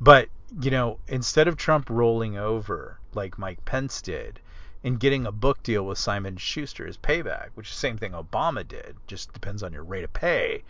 But, 0.00 0.28
you 0.60 0.70
know, 0.70 0.98
instead 1.08 1.48
of 1.48 1.56
Trump 1.56 1.88
rolling 1.88 2.36
over 2.36 2.98
like 3.14 3.38
Mike 3.38 3.64
Pence 3.64 4.02
did 4.02 4.40
and 4.84 5.00
getting 5.00 5.26
a 5.26 5.32
book 5.32 5.62
deal 5.62 5.84
with 5.86 5.98
Simon 5.98 6.36
Schuster 6.36 6.86
as 6.86 6.96
payback, 6.96 7.48
which 7.54 7.68
is 7.68 7.74
the 7.74 7.80
same 7.80 7.98
thing 7.98 8.12
Obama 8.12 8.66
did, 8.66 8.96
just 9.06 9.32
depends 9.32 9.62
on 9.62 9.72
your 9.72 9.84
rate 9.84 10.04
of 10.04 10.12
pay, 10.12 10.62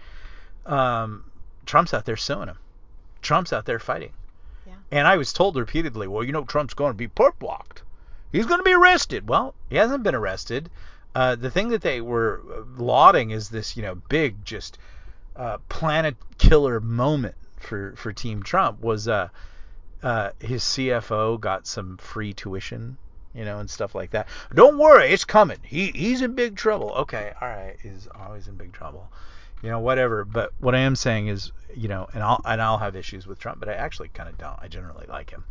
um, 0.65 1.25
Trump's 1.65 1.93
out 1.93 2.05
there 2.05 2.17
suing 2.17 2.49
him. 2.49 2.59
Trump's 3.21 3.53
out 3.53 3.67
there 3.67 3.79
fighting. 3.79 4.13
Yeah. 4.67 4.75
And 4.93 5.09
I 5.09 5.17
was 5.17 5.33
told 5.33 5.57
repeatedly, 5.57 6.07
well, 6.07 6.23
you 6.23 6.33
know, 6.33 6.45
Trump's 6.45 6.75
going 6.75 6.93
to 6.93 6.97
be 6.97 7.09
perp 7.09 7.41
walked. 7.41 7.83
He's 8.31 8.47
going 8.47 8.61
to 8.61 8.65
be 8.65 8.75
arrested. 8.75 9.29
Well, 9.29 9.55
he 9.69 9.77
hasn't 9.77 10.05
been 10.05 10.15
arrested. 10.15 10.71
Uh, 11.15 11.35
the 11.35 11.51
thing 11.51 11.69
that 11.71 11.83
they 11.83 12.01
were 12.01 12.43
uh, 12.53 12.63
lauding 12.77 13.31
is 13.31 13.49
this, 13.49 13.77
you 13.77 13.83
know, 13.83 13.97
big, 14.09 14.45
just 14.45 14.79
uh, 15.35 15.59
planet 15.69 16.17
killer 16.39 16.79
moment 16.79 17.35
for 17.67 17.95
for 17.97 18.13
Team 18.13 18.43
Trump 18.43 18.81
was 18.81 19.09
uh, 19.09 19.29
uh, 20.03 20.31
his 20.41 20.63
CFO 20.63 21.39
got 21.41 21.67
some 21.67 21.97
free 21.99 22.33
tuition, 22.33 22.97
you 23.35 23.45
know, 23.45 23.59
and 23.59 23.69
stuff 23.69 23.95
like 23.95 24.11
that. 24.11 24.29
Don't 24.55 24.79
worry, 24.79 25.11
it's 25.11 25.25
coming. 25.25 25.59
He 25.63 25.89
he's 25.89 26.23
in 26.23 26.35
big 26.35 26.57
trouble. 26.57 26.93
Okay, 26.93 27.33
all 27.41 27.49
right, 27.49 27.77
he's 27.83 28.09
always 28.15 28.47
in 28.49 28.57
big 28.57 28.73
trouble. 28.73 29.11
You 29.63 29.71
know, 29.71 29.81
whatever. 29.81 30.25
But 30.25 30.53
what 30.61 30.75
I 30.75 30.81
am 30.81 30.97
saying 30.97 31.29
is, 31.29 31.53
you 31.75 31.89
know, 31.89 32.09
and 32.15 32.23
I'll 32.23 32.41
and 32.45 32.63
I'll 32.63 32.79
have 32.79 32.97
issues 32.97 33.27
with 33.27 33.39
Trump, 33.39 33.61
but 33.61 33.69
I 33.69 33.75
actually 33.75 34.09
kind 34.09 34.29
of 34.29 34.39
don't. 34.39 34.59
I 34.61 34.69
generally 34.69 35.07
like 35.09 35.31
him. 35.31 35.45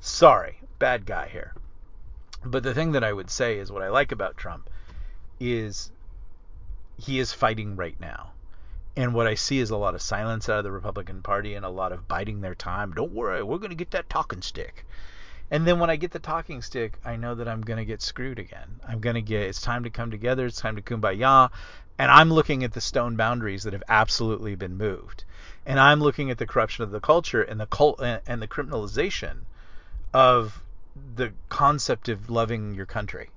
Sorry, 0.00 0.60
bad 0.78 1.06
guy 1.06 1.28
here. 1.28 1.54
But 2.44 2.62
the 2.62 2.74
thing 2.74 2.92
that 2.92 3.04
I 3.04 3.12
would 3.12 3.30
say 3.30 3.58
is 3.58 3.70
what 3.70 3.82
I 3.82 3.90
like 3.90 4.12
about 4.12 4.36
Trump 4.36 4.70
is 5.38 5.90
he 6.98 7.18
is 7.18 7.32
fighting 7.32 7.76
right 7.76 7.98
now. 8.00 8.32
And 8.96 9.14
what 9.14 9.26
I 9.26 9.34
see 9.34 9.60
is 9.60 9.70
a 9.70 9.76
lot 9.76 9.94
of 9.94 10.02
silence 10.02 10.48
out 10.48 10.58
of 10.58 10.64
the 10.64 10.72
Republican 10.72 11.22
Party 11.22 11.54
and 11.54 11.64
a 11.64 11.70
lot 11.70 11.92
of 11.92 12.08
biding 12.08 12.40
their 12.40 12.54
time. 12.56 12.92
Don't 12.92 13.12
worry, 13.12 13.42
we're 13.42 13.58
going 13.58 13.70
to 13.70 13.76
get 13.76 13.92
that 13.92 14.10
talking 14.10 14.42
stick. 14.42 14.84
And 15.50 15.66
then 15.66 15.78
when 15.78 15.90
I 15.90 15.96
get 15.96 16.12
the 16.12 16.18
talking 16.18 16.62
stick, 16.62 16.98
I 17.04 17.16
know 17.16 17.34
that 17.34 17.48
I'm 17.48 17.62
going 17.62 17.78
to 17.78 17.84
get 17.84 18.02
screwed 18.02 18.38
again. 18.38 18.80
I'm 18.86 19.00
going 19.00 19.14
to 19.14 19.22
get, 19.22 19.42
it's 19.42 19.60
time 19.60 19.84
to 19.84 19.90
come 19.90 20.10
together. 20.10 20.46
It's 20.46 20.60
time 20.60 20.76
to 20.76 20.82
kumbaya. 20.82 21.50
And 21.98 22.10
I'm 22.10 22.32
looking 22.32 22.64
at 22.64 22.72
the 22.72 22.80
stone 22.80 23.16
boundaries 23.16 23.64
that 23.64 23.72
have 23.72 23.82
absolutely 23.88 24.54
been 24.54 24.76
moved. 24.76 25.24
And 25.66 25.78
I'm 25.78 26.00
looking 26.00 26.30
at 26.30 26.38
the 26.38 26.46
corruption 26.46 26.84
of 26.84 26.90
the 26.90 27.00
culture 27.00 27.42
and 27.42 27.60
the 27.60 27.66
cult 27.66 28.00
and 28.00 28.40
the 28.40 28.48
criminalization 28.48 29.40
of 30.14 30.62
the 31.14 31.32
concept 31.48 32.08
of 32.08 32.30
loving 32.30 32.74
your 32.74 32.86
country, 32.86 33.30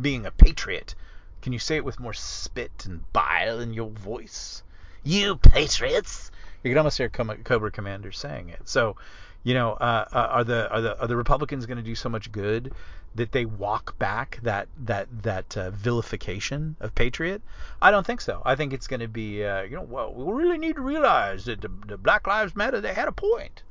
being 0.00 0.26
a 0.26 0.30
patriot. 0.30 0.94
Can 1.40 1.52
you 1.52 1.58
say 1.58 1.76
it 1.76 1.84
with 1.84 2.00
more 2.00 2.12
spit 2.12 2.84
and 2.84 3.10
bile 3.12 3.60
in 3.60 3.72
your 3.72 3.90
voice? 3.90 4.62
You 5.02 5.36
patriots! 5.36 6.30
You 6.62 6.70
can 6.70 6.78
almost 6.78 6.98
hear 6.98 7.08
Cobra 7.08 7.70
Commander 7.70 8.12
saying 8.12 8.50
it. 8.50 8.68
So, 8.68 8.96
you 9.42 9.54
know, 9.54 9.72
uh, 9.72 10.04
uh, 10.12 10.18
are 10.30 10.44
the 10.44 10.70
are 10.70 10.80
the 10.80 11.00
are 11.00 11.06
the 11.06 11.16
Republicans 11.16 11.64
going 11.64 11.78
to 11.78 11.82
do 11.82 11.94
so 11.94 12.08
much 12.08 12.30
good 12.30 12.72
that 13.14 13.32
they 13.32 13.46
walk 13.46 13.98
back 13.98 14.38
that 14.42 14.68
that 14.84 15.08
that 15.22 15.56
uh, 15.56 15.70
vilification 15.70 16.76
of 16.80 16.94
patriot? 16.94 17.40
I 17.80 17.90
don't 17.90 18.06
think 18.06 18.20
so. 18.20 18.42
I 18.44 18.56
think 18.56 18.74
it's 18.74 18.86
going 18.86 19.00
to 19.00 19.08
be, 19.08 19.42
uh, 19.42 19.62
you 19.62 19.76
know, 19.76 19.82
well, 19.82 20.12
we 20.12 20.32
really 20.32 20.58
need 20.58 20.76
to 20.76 20.82
realize 20.82 21.46
that 21.46 21.62
the, 21.62 21.70
the 21.86 21.96
Black 21.96 22.26
Lives 22.26 22.54
Matter 22.54 22.80
they 22.80 22.92
had 22.92 23.08
a 23.08 23.12
point. 23.12 23.62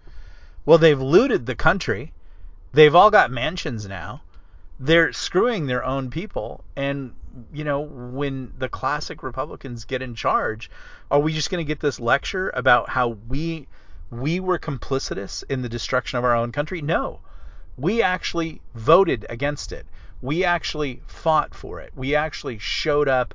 Well, 0.66 0.80
they've 0.80 1.00
looted 1.00 1.46
the 1.46 1.56
country. 1.56 2.12
They've 2.74 2.96
all 2.96 3.12
got 3.12 3.32
mansions 3.32 3.88
now. 3.88 4.22
They're 4.80 5.12
screwing 5.14 5.68
their 5.68 5.84
own 5.84 6.10
people. 6.10 6.64
And, 6.76 7.14
you 7.54 7.64
know, 7.64 7.82
when 7.82 8.54
the 8.58 8.70
classic 8.70 9.24
Republicans 9.24 9.86
get 9.86 10.02
in 10.02 10.16
charge, 10.16 10.70
are 11.12 11.20
we 11.20 11.34
just 11.34 11.50
going 11.50 11.64
to 11.64 11.68
get 11.68 11.80
this 11.80 12.00
lecture 12.00 12.50
about 12.54 12.90
how 12.90 13.18
we 13.28 13.68
we 14.12 14.40
were 14.40 14.58
complicitous 14.58 15.44
in 15.44 15.62
the 15.62 15.70
destruction 15.70 16.18
of 16.18 16.24
our 16.24 16.36
own 16.36 16.52
country? 16.52 16.82
No. 16.82 17.20
We 17.78 18.02
actually 18.02 18.62
voted 18.74 19.26
against 19.30 19.72
it. 19.72 19.86
We 20.22 20.44
actually 20.44 21.02
fought 21.08 21.54
for 21.54 21.80
it. 21.80 21.92
We 21.96 22.16
actually 22.16 22.58
showed 22.58 23.08
up 23.08 23.34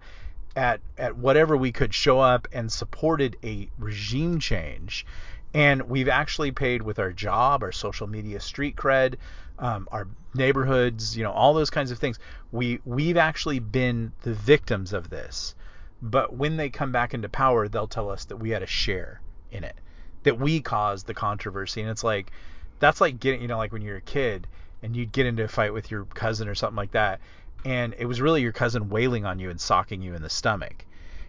at 0.56 0.80
at 0.98 1.16
whatever 1.16 1.56
we 1.56 1.72
could 1.72 1.94
show 1.94 2.20
up 2.20 2.48
and 2.52 2.70
supported 2.70 3.36
a 3.44 3.68
regime 3.78 4.40
change 4.40 5.06
and 5.54 5.82
we've 5.82 6.08
actually 6.08 6.50
paid 6.50 6.82
with 6.82 6.98
our 6.98 7.12
job, 7.12 7.62
our 7.62 7.70
social 7.70 8.08
media 8.08 8.40
street 8.40 8.74
cred, 8.74 9.14
um, 9.58 9.88
our 9.92 10.08
neighborhoods, 10.34 11.16
you 11.16 11.22
know, 11.22 11.32
all 11.32 11.54
those 11.54 11.70
kinds 11.70 11.90
of 11.90 11.98
things. 11.98 12.18
We 12.52 12.80
we've 12.84 13.16
actually 13.16 13.58
been 13.58 14.12
the 14.22 14.34
victims 14.34 14.92
of 14.92 15.10
this. 15.10 15.54
But 16.02 16.34
when 16.34 16.56
they 16.56 16.68
come 16.68 16.92
back 16.92 17.14
into 17.14 17.28
power, 17.28 17.68
they'll 17.68 17.86
tell 17.86 18.10
us 18.10 18.26
that 18.26 18.36
we 18.36 18.50
had 18.50 18.62
a 18.62 18.66
share 18.66 19.20
in 19.50 19.64
it, 19.64 19.76
that 20.24 20.38
we 20.38 20.60
caused 20.60 21.06
the 21.06 21.14
controversy. 21.14 21.80
And 21.80 21.90
it's 21.90 22.04
like 22.04 22.30
that's 22.78 23.00
like 23.00 23.20
getting, 23.20 23.40
you 23.40 23.48
know, 23.48 23.56
like 23.56 23.72
when 23.72 23.82
you're 23.82 23.96
a 23.96 24.02
kid 24.02 24.46
and 24.82 24.94
you'd 24.94 25.12
get 25.12 25.26
into 25.26 25.44
a 25.44 25.48
fight 25.48 25.72
with 25.72 25.90
your 25.90 26.04
cousin 26.04 26.48
or 26.48 26.54
something 26.54 26.76
like 26.76 26.92
that, 26.92 27.20
and 27.64 27.94
it 27.98 28.04
was 28.04 28.20
really 28.20 28.42
your 28.42 28.52
cousin 28.52 28.90
wailing 28.90 29.24
on 29.24 29.38
you 29.38 29.48
and 29.48 29.60
socking 29.60 30.02
you 30.02 30.14
in 30.14 30.22
the 30.22 30.28
stomach. 30.28 30.84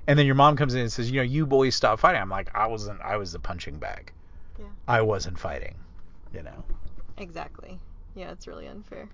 And 0.08 0.20
then 0.20 0.26
your 0.26 0.36
mom 0.36 0.56
comes 0.56 0.74
in 0.74 0.82
and 0.82 0.92
says, 0.92 1.10
you 1.10 1.18
know, 1.18 1.24
you 1.24 1.46
boys 1.46 1.76
stop 1.76 2.00
fighting. 2.00 2.22
I'm 2.22 2.30
like, 2.30 2.54
I 2.54 2.68
wasn't. 2.68 3.02
I 3.02 3.18
was 3.18 3.32
the 3.32 3.40
punching 3.40 3.78
bag. 3.78 4.12
Yeah. 4.60 4.66
I 4.88 5.02
wasn't 5.02 5.40
fighting. 5.40 5.76
You 6.34 6.44
know. 6.44 6.64
Exactly. 7.18 7.80
Yeah, 8.16 8.32
it's 8.32 8.48
really 8.48 8.68
unfair. 8.68 9.10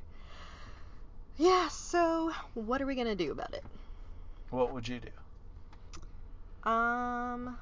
Yeah, 1.38 1.68
so 1.70 2.32
what 2.54 2.82
are 2.82 2.86
we 2.86 2.96
gonna 2.96 3.16
do 3.16 3.32
about 3.32 3.54
it? 3.54 3.64
What 4.52 4.74
would 4.74 4.88
you 4.88 5.00
do? 5.00 6.70
Um, 6.70 7.58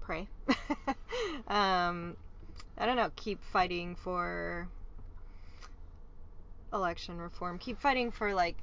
pray. 0.00 0.28
um, 1.48 2.16
I 2.78 2.86
don't 2.86 2.96
know. 2.96 3.10
Keep 3.16 3.42
fighting 3.44 3.96
for 3.96 4.68
election 6.72 7.18
reform. 7.18 7.58
Keep 7.58 7.80
fighting 7.80 8.10
for 8.12 8.34
like. 8.34 8.56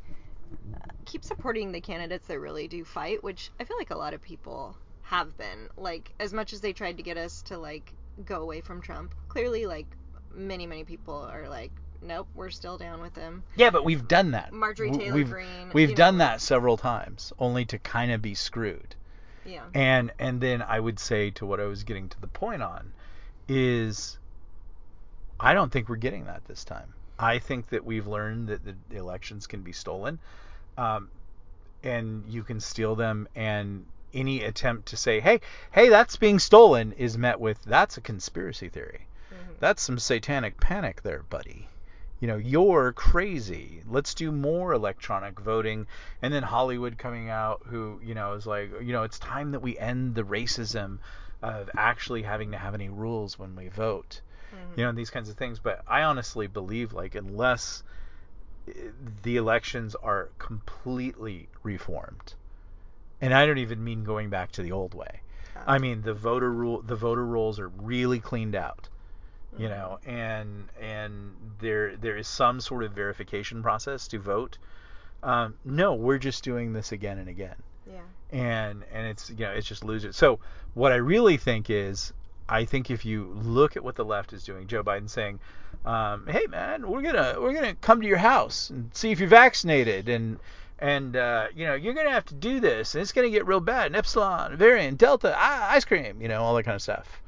uh, 0.74 0.78
Keep 1.06 1.24
supporting 1.26 1.72
the 1.72 1.82
candidates 1.82 2.28
that 2.28 2.40
really 2.40 2.68
do 2.68 2.86
fight, 2.86 3.24
which 3.24 3.52
I 3.60 3.64
feel 3.66 3.78
like 3.78 3.92
a 3.92 3.98
lot 3.98 4.14
of 4.14 4.22
people 4.22 4.78
have 5.04 5.38
been. 5.38 5.68
Like, 5.78 6.14
as 6.20 6.34
much 6.34 6.54
as 6.54 6.62
they 6.62 6.74
tried 6.74 6.98
to 6.98 7.04
get 7.04 7.18
us 7.18 7.42
to 7.44 7.58
like 7.58 7.94
go 8.26 8.42
away 8.42 8.62
from 8.62 8.82
Trump, 8.82 9.14
clearly, 9.28 9.66
like 9.66 9.88
many 10.34 10.68
many 10.68 10.84
people 10.84 11.16
are 11.16 11.50
like, 11.50 11.72
nope, 12.02 12.28
we're 12.36 12.50
still 12.50 12.78
down 12.78 13.02
with 13.02 13.16
him. 13.16 13.44
Yeah, 13.56 13.70
but 13.70 13.84
we've 13.84 14.08
done 14.08 14.32
that. 14.32 14.54
Marjorie 14.54 14.92
Taylor 14.92 15.14
we've, 15.14 15.30
Greene. 15.30 15.72
We've 15.74 15.96
done 15.96 16.18
know, 16.18 16.26
that 16.26 16.42
several 16.42 16.78
times, 16.78 17.34
only 17.40 17.66
to 17.66 17.80
kind 17.80 18.12
of 18.12 18.22
be 18.22 18.36
screwed. 18.36 18.96
Yeah. 19.46 19.64
And 19.74 20.12
and 20.20 20.42
then 20.42 20.62
I 20.62 20.80
would 20.80 21.00
say 21.00 21.32
to 21.32 21.46
what 21.46 21.60
I 21.60 21.66
was 21.66 21.84
getting 21.84 22.10
to 22.10 22.22
the 22.22 22.28
point 22.28 22.62
on 22.62 22.92
is 23.48 24.18
I 25.40 25.54
don't 25.54 25.72
think 25.72 25.88
we're 25.88 25.96
getting 25.96 26.26
that 26.26 26.46
this 26.46 26.64
time. 26.64 26.94
I 27.20 27.40
think 27.40 27.70
that 27.70 27.86
we've 27.86 28.08
learned 28.08 28.50
that 28.50 28.62
the 28.64 28.76
elections 28.96 29.48
can 29.48 29.62
be 29.62 29.72
stolen, 29.72 30.20
um, 30.78 31.10
and 31.84 32.26
you 32.28 32.44
can 32.44 32.60
steal 32.60 32.96
them. 32.96 33.28
And 33.36 33.86
any 34.14 34.44
attempt 34.44 34.88
to 34.90 34.98
say, 34.98 35.20
"Hey, 35.20 35.42
hey, 35.72 35.90
that's 35.90 36.16
being 36.16 36.40
stolen," 36.40 36.92
is 36.94 37.18
met 37.18 37.40
with, 37.40 37.64
"That's 37.64 37.98
a 37.98 38.02
conspiracy 38.02 38.70
theory. 38.70 39.08
That's 39.60 39.82
some 39.82 40.00
satanic 40.00 40.60
panic, 40.60 41.02
there, 41.02 41.24
buddy." 41.24 41.68
You 42.20 42.28
know, 42.28 42.38
you're 42.38 42.94
crazy. 42.94 43.84
Let's 43.86 44.16
do 44.16 44.32
more 44.32 44.74
electronic 44.74 45.40
voting. 45.40 45.86
And 46.22 46.34
then 46.34 46.42
Hollywood 46.42 46.98
coming 46.98 47.30
out, 47.30 47.62
who, 47.68 48.00
you 48.04 48.16
know, 48.16 48.34
is 48.34 48.48
like, 48.48 48.72
you 48.82 48.92
know, 48.92 49.04
it's 49.04 49.20
time 49.20 49.52
that 49.52 49.60
we 49.62 49.78
end 49.78 50.16
the 50.16 50.24
racism 50.24 50.98
of 51.44 51.70
actually 51.76 52.24
having 52.24 52.52
to 52.52 52.58
have 52.58 52.74
any 52.74 52.90
rules 52.90 53.38
when 53.38 53.56
we 53.56 53.68
vote. 53.68 54.22
Mhm. 54.52 54.78
You 54.78 54.84
know, 54.84 54.90
and 54.90 54.98
these 54.98 55.12
kinds 55.12 55.30
of 55.30 55.38
things. 55.38 55.60
But 55.60 55.84
I 55.88 56.02
honestly 56.04 56.48
believe, 56.48 56.94
like, 56.94 57.14
unless 57.14 57.84
eh, 58.68 58.72
the 59.22 59.38
elections 59.38 59.94
are 59.96 60.30
completely 60.40 61.50
reformed, 61.62 62.34
and 63.22 63.34
I 63.34 63.46
don't 63.46 63.60
even 63.60 63.84
mean 63.84 64.04
going 64.04 64.30
back 64.30 64.52
to 64.54 64.64
the 64.64 64.72
old 64.72 64.96
way. 64.96 65.22
Uh, 65.56 65.60
I 65.68 65.78
mean 65.78 66.02
the 66.02 66.14
voter 66.14 66.52
rule, 66.52 66.82
the 66.82 66.96
voter 66.96 67.26
rolls 67.26 67.60
are 67.60 67.70
really 67.70 68.20
cleaned 68.20 68.56
out 68.56 68.90
you 69.58 69.70
know, 69.70 70.00
and 70.06 70.66
and 70.82 71.32
there 71.60 71.96
there 71.98 72.18
is 72.18 72.28
some 72.28 72.60
sort 72.62 72.84
of 72.84 72.92
verification 72.92 73.62
process 73.64 74.08
to 74.10 74.20
vote. 74.20 74.58
Um, 75.24 75.56
no, 75.66 75.94
we're 75.96 76.20
just 76.20 76.44
doing 76.44 76.74
this 76.74 76.92
again 76.92 77.18
and 77.18 77.28
again, 77.28 77.56
Yeah. 77.92 78.02
and 78.32 78.84
and 78.94 79.08
it's 79.08 79.30
you 79.32 79.38
know 79.46 79.52
it's 79.52 79.68
just 79.68 79.84
losers. 79.84 80.16
So 80.16 80.40
what 80.76 80.92
I 80.92 80.98
really 80.98 81.38
think 81.38 81.70
is, 81.70 82.14
I 82.48 82.66
think 82.66 82.92
if 82.92 83.04
you 83.06 83.26
look 83.42 83.76
at 83.76 83.84
what 83.84 83.96
the 83.96 84.06
left 84.06 84.32
is 84.34 84.44
doing, 84.44 84.68
Joe 84.68 84.84
Biden 84.84 85.10
saying, 85.10 85.40
um, 85.86 86.28
"Hey 86.28 86.46
man, 86.50 86.88
we're 86.88 87.02
gonna 87.02 87.36
we're 87.40 87.54
gonna 87.54 87.76
come 87.76 88.02
to 88.02 88.08
your 88.08 88.18
house 88.18 88.70
and 88.70 88.92
see 88.94 89.12
if 89.12 89.20
you're 89.20 89.30
vaccinated 89.30 90.08
and." 90.10 90.40
And 90.80 91.16
uh, 91.16 91.48
you 91.56 91.66
know 91.66 91.74
you're 91.74 91.96
gonna 91.96 92.12
have 92.12 92.26
to 92.26 92.36
do 92.36 92.60
this, 92.60 92.94
and 92.94 93.02
it's 93.02 93.12
gonna 93.12 93.32
get 93.32 93.48
real 93.48 93.60
bad. 93.60 93.88
And 93.88 93.96
epsilon, 93.96 94.56
variant, 94.58 95.00
delta, 95.00 95.36
ice 95.36 95.84
cream, 95.86 96.22
you 96.22 96.28
know 96.28 96.44
all 96.44 96.56
that 96.56 96.66
kind 96.66 96.76
of 96.76 96.84
stuff 96.84 97.20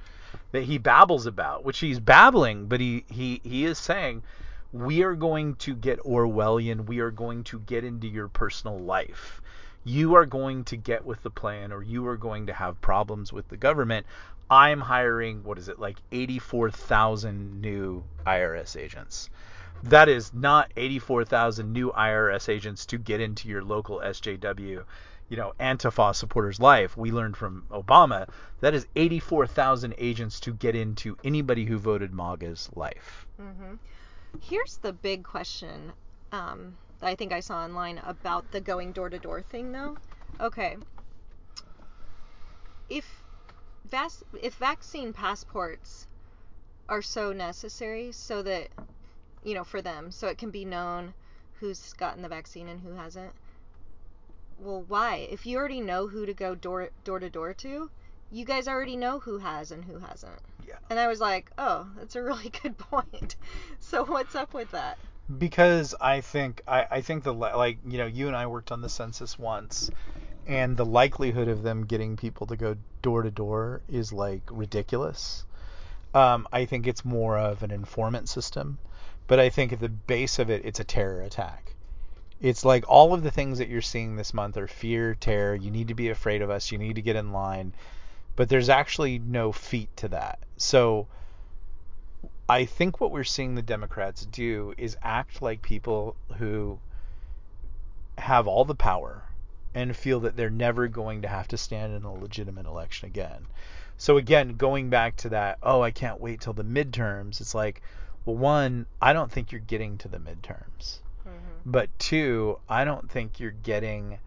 that 0.51 0.63
he 0.63 0.77
babbles 0.77 1.25
about, 1.25 1.63
which 1.63 1.79
he's 1.79 1.99
babbling, 1.99 2.65
but 2.67 2.79
he 2.79 3.05
he 3.09 3.41
he 3.43 3.65
is 3.65 3.77
saying 3.77 4.23
we 4.71 5.01
are 5.03 5.15
going 5.15 5.55
to 5.55 5.75
get 5.75 5.99
Orwellian. 6.03 6.85
We 6.85 6.99
are 6.99 7.11
going 7.11 7.43
to 7.45 7.59
get 7.59 7.83
into 7.83 8.07
your 8.07 8.27
personal 8.27 8.77
life. 8.77 9.41
You 9.83 10.15
are 10.15 10.25
going 10.25 10.63
to 10.65 10.77
get 10.77 11.05
with 11.05 11.23
the 11.23 11.31
plan, 11.31 11.71
or 11.71 11.81
you 11.81 12.05
are 12.07 12.17
going 12.17 12.47
to 12.47 12.53
have 12.53 12.81
problems 12.81 13.33
with 13.33 13.47
the 13.47 13.57
government. 13.57 14.05
I'm 14.51 14.81
hiring 14.81 15.43
what 15.43 15.57
is 15.57 15.69
it 15.69 15.79
like 15.79 15.97
84,000 16.11 17.61
new 17.61 18.03
IRS 18.25 18.75
agents. 18.75 19.29
That 19.83 20.09
is 20.09 20.33
not 20.33 20.71
84,000 20.75 21.71
new 21.71 21.91
IRS 21.91 22.49
agents 22.49 22.85
to 22.87 22.97
get 22.97 23.21
into 23.21 23.47
your 23.47 23.63
local 23.63 23.99
SJW, 23.99 24.83
you 25.29 25.37
know, 25.37 25.53
Antifa 25.59 26.15
supporters' 26.15 26.59
life. 26.59 26.97
We 26.97 27.11
learned 27.11 27.37
from 27.37 27.65
Obama 27.71 28.27
that 28.61 28.73
is 28.73 28.87
84,000 28.95 29.93
agents 29.97 30.39
to 30.41 30.53
get 30.53 30.75
into 30.75 31.17
anybody 31.23 31.65
who 31.65 31.77
voted 31.77 32.11
MAGA's 32.11 32.69
life. 32.75 33.25
hmm 33.39 33.75
Here's 34.41 34.77
the 34.77 34.93
big 34.93 35.23
question 35.23 35.93
um, 36.31 36.77
that 36.99 37.07
I 37.07 37.15
think 37.15 37.31
I 37.33 37.39
saw 37.39 37.63
online 37.63 37.99
about 38.05 38.51
the 38.51 38.61
going 38.61 38.91
door 38.91 39.09
to 39.09 39.19
door 39.19 39.41
thing, 39.41 39.71
though. 39.71 39.97
Okay. 40.39 40.77
If 42.89 43.23
vas- 43.89 44.23
if 44.41 44.55
vaccine 44.55 45.13
passports 45.13 46.07
are 46.87 47.01
so 47.01 47.31
necessary, 47.33 48.11
so 48.11 48.41
that 48.43 48.69
you 49.43 49.53
know 49.53 49.63
for 49.63 49.81
them, 49.81 50.11
so 50.11 50.27
it 50.27 50.37
can 50.37 50.51
be 50.51 50.65
known 50.65 51.13
who's 51.59 51.93
gotten 51.93 52.21
the 52.21 52.29
vaccine 52.29 52.67
and 52.67 52.79
who 52.81 52.93
hasn't. 52.93 53.33
Well, 54.59 54.83
why? 54.87 55.27
If 55.31 55.45
you 55.45 55.57
already 55.57 55.81
know 55.81 56.07
who 56.07 56.25
to 56.25 56.33
go 56.33 56.55
door 56.55 56.89
door 57.03 57.19
to 57.19 57.29
door 57.29 57.53
to, 57.55 57.89
you 58.31 58.45
guys 58.45 58.67
already 58.67 58.95
know 58.95 59.19
who 59.19 59.37
has 59.39 59.71
and 59.71 59.83
who 59.85 59.99
hasn't. 59.99 60.41
Yeah. 60.67 60.75
And 60.89 60.99
I 60.99 61.07
was 61.07 61.19
like, 61.19 61.51
oh, 61.57 61.87
that's 61.97 62.15
a 62.15 62.21
really 62.21 62.49
good 62.63 62.77
point. 62.77 63.35
So 63.79 64.05
what's 64.05 64.35
up 64.35 64.53
with 64.53 64.71
that? 64.71 64.97
because 65.37 65.93
I 66.01 66.21
think 66.21 66.61
I, 66.67 66.87
I 66.89 67.01
think 67.01 67.23
the 67.23 67.33
like 67.33 67.77
you 67.87 67.97
know 67.97 68.07
you 68.07 68.27
and 68.27 68.35
I 68.35 68.47
worked 68.47 68.71
on 68.71 68.81
the 68.81 68.89
census 68.89 69.37
once, 69.37 69.91
and 70.47 70.75
the 70.75 70.85
likelihood 70.85 71.47
of 71.47 71.61
them 71.61 71.85
getting 71.85 72.17
people 72.17 72.47
to 72.47 72.55
go 72.55 72.75
door 73.01 73.23
to 73.23 73.31
door 73.31 73.81
is 73.87 74.11
like 74.11 74.41
ridiculous. 74.49 75.45
Um, 76.13 76.47
I 76.51 76.65
think 76.65 76.87
it's 76.87 77.05
more 77.05 77.37
of 77.37 77.61
an 77.61 77.69
informant 77.69 78.29
system, 78.29 78.79
but 79.27 79.39
I 79.39 79.49
think 79.49 79.71
at 79.71 79.79
the 79.79 79.89
base 79.89 80.39
of 80.39 80.49
it, 80.49 80.65
it's 80.65 80.79
a 80.79 80.83
terror 80.83 81.21
attack. 81.21 81.68
It's 82.41 82.63
like 82.63 82.85
all 82.87 83.13
of 83.13 83.23
the 83.23 83.31
things 83.31 83.57
that 83.57 83.67
you're 83.67 83.81
seeing 83.81 84.15
this 84.15 84.33
month 84.33 84.55
are 84.55 84.67
fear, 84.67 85.15
terror. 85.15 85.55
You 85.55 85.71
need 85.71 85.89
to 85.89 85.93
be 85.93 86.09
afraid 86.09 86.41
of 86.41 86.49
us. 86.49 86.71
You 86.71 86.77
need 86.77 86.95
to 86.95 87.01
get 87.01 87.17
in 87.17 87.33
line, 87.33 87.73
but 88.35 88.47
there's 88.47 88.69
actually 88.69 89.19
no 89.19 89.51
feet 89.51 89.89
to 89.97 90.07
that. 90.09 90.39
So 90.55 91.07
I 92.47 92.65
think 92.65 93.01
what 93.01 93.11
we're 93.11 93.25
seeing 93.25 93.55
the 93.55 93.61
Democrats 93.61 94.25
do 94.25 94.73
is 94.77 94.97
act 95.03 95.41
like 95.41 95.61
people 95.61 96.15
who 96.37 96.79
have 98.17 98.47
all 98.47 98.65
the 98.65 98.75
power 98.75 99.23
and 99.75 99.95
feel 99.95 100.21
that 100.21 100.35
they're 100.35 100.49
never 100.49 100.87
going 100.87 101.21
to 101.21 101.27
have 101.27 101.47
to 101.49 101.57
stand 101.57 101.93
in 101.93 102.03
a 102.03 102.13
legitimate 102.13 102.65
election 102.65 103.07
again. 103.07 103.45
So 103.97 104.17
again, 104.17 104.55
going 104.55 104.89
back 104.89 105.17
to 105.17 105.29
that, 105.29 105.59
oh, 105.61 105.81
I 105.81 105.91
can't 105.91 106.21
wait 106.21 106.41
till 106.41 106.53
the 106.53 106.63
midterms. 106.63 107.41
It's 107.41 107.53
like, 107.53 107.81
well, 108.25 108.37
one, 108.37 108.85
I 109.01 109.13
don't 109.13 109.31
think 109.31 109.51
you're 109.51 109.59
getting 109.59 109.97
to 109.99 110.07
the 110.07 110.19
midterms. 110.19 110.99
Mm-hmm. 111.59 111.71
But 111.71 111.89
two, 111.99 112.59
I 112.67 112.85
don't 112.85 113.09
think 113.09 113.39
you're 113.39 113.51
getting 113.51 114.19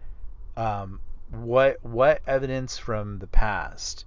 um, 0.57 0.99
what 1.31 1.83
what 1.83 2.21
evidence 2.27 2.77
from 2.77 3.19
the 3.19 3.27
past 3.27 4.05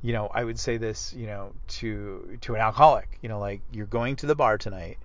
you 0.00 0.12
know, 0.12 0.30
I 0.32 0.44
would 0.44 0.58
say 0.58 0.76
this, 0.76 1.12
you 1.12 1.26
know, 1.26 1.52
to 1.68 2.38
to 2.42 2.54
an 2.54 2.60
alcoholic, 2.60 3.18
you 3.20 3.28
know, 3.28 3.40
like 3.40 3.60
you're 3.72 3.86
going 3.86 4.16
to 4.16 4.26
the 4.26 4.36
bar 4.36 4.56
tonight, 4.56 4.98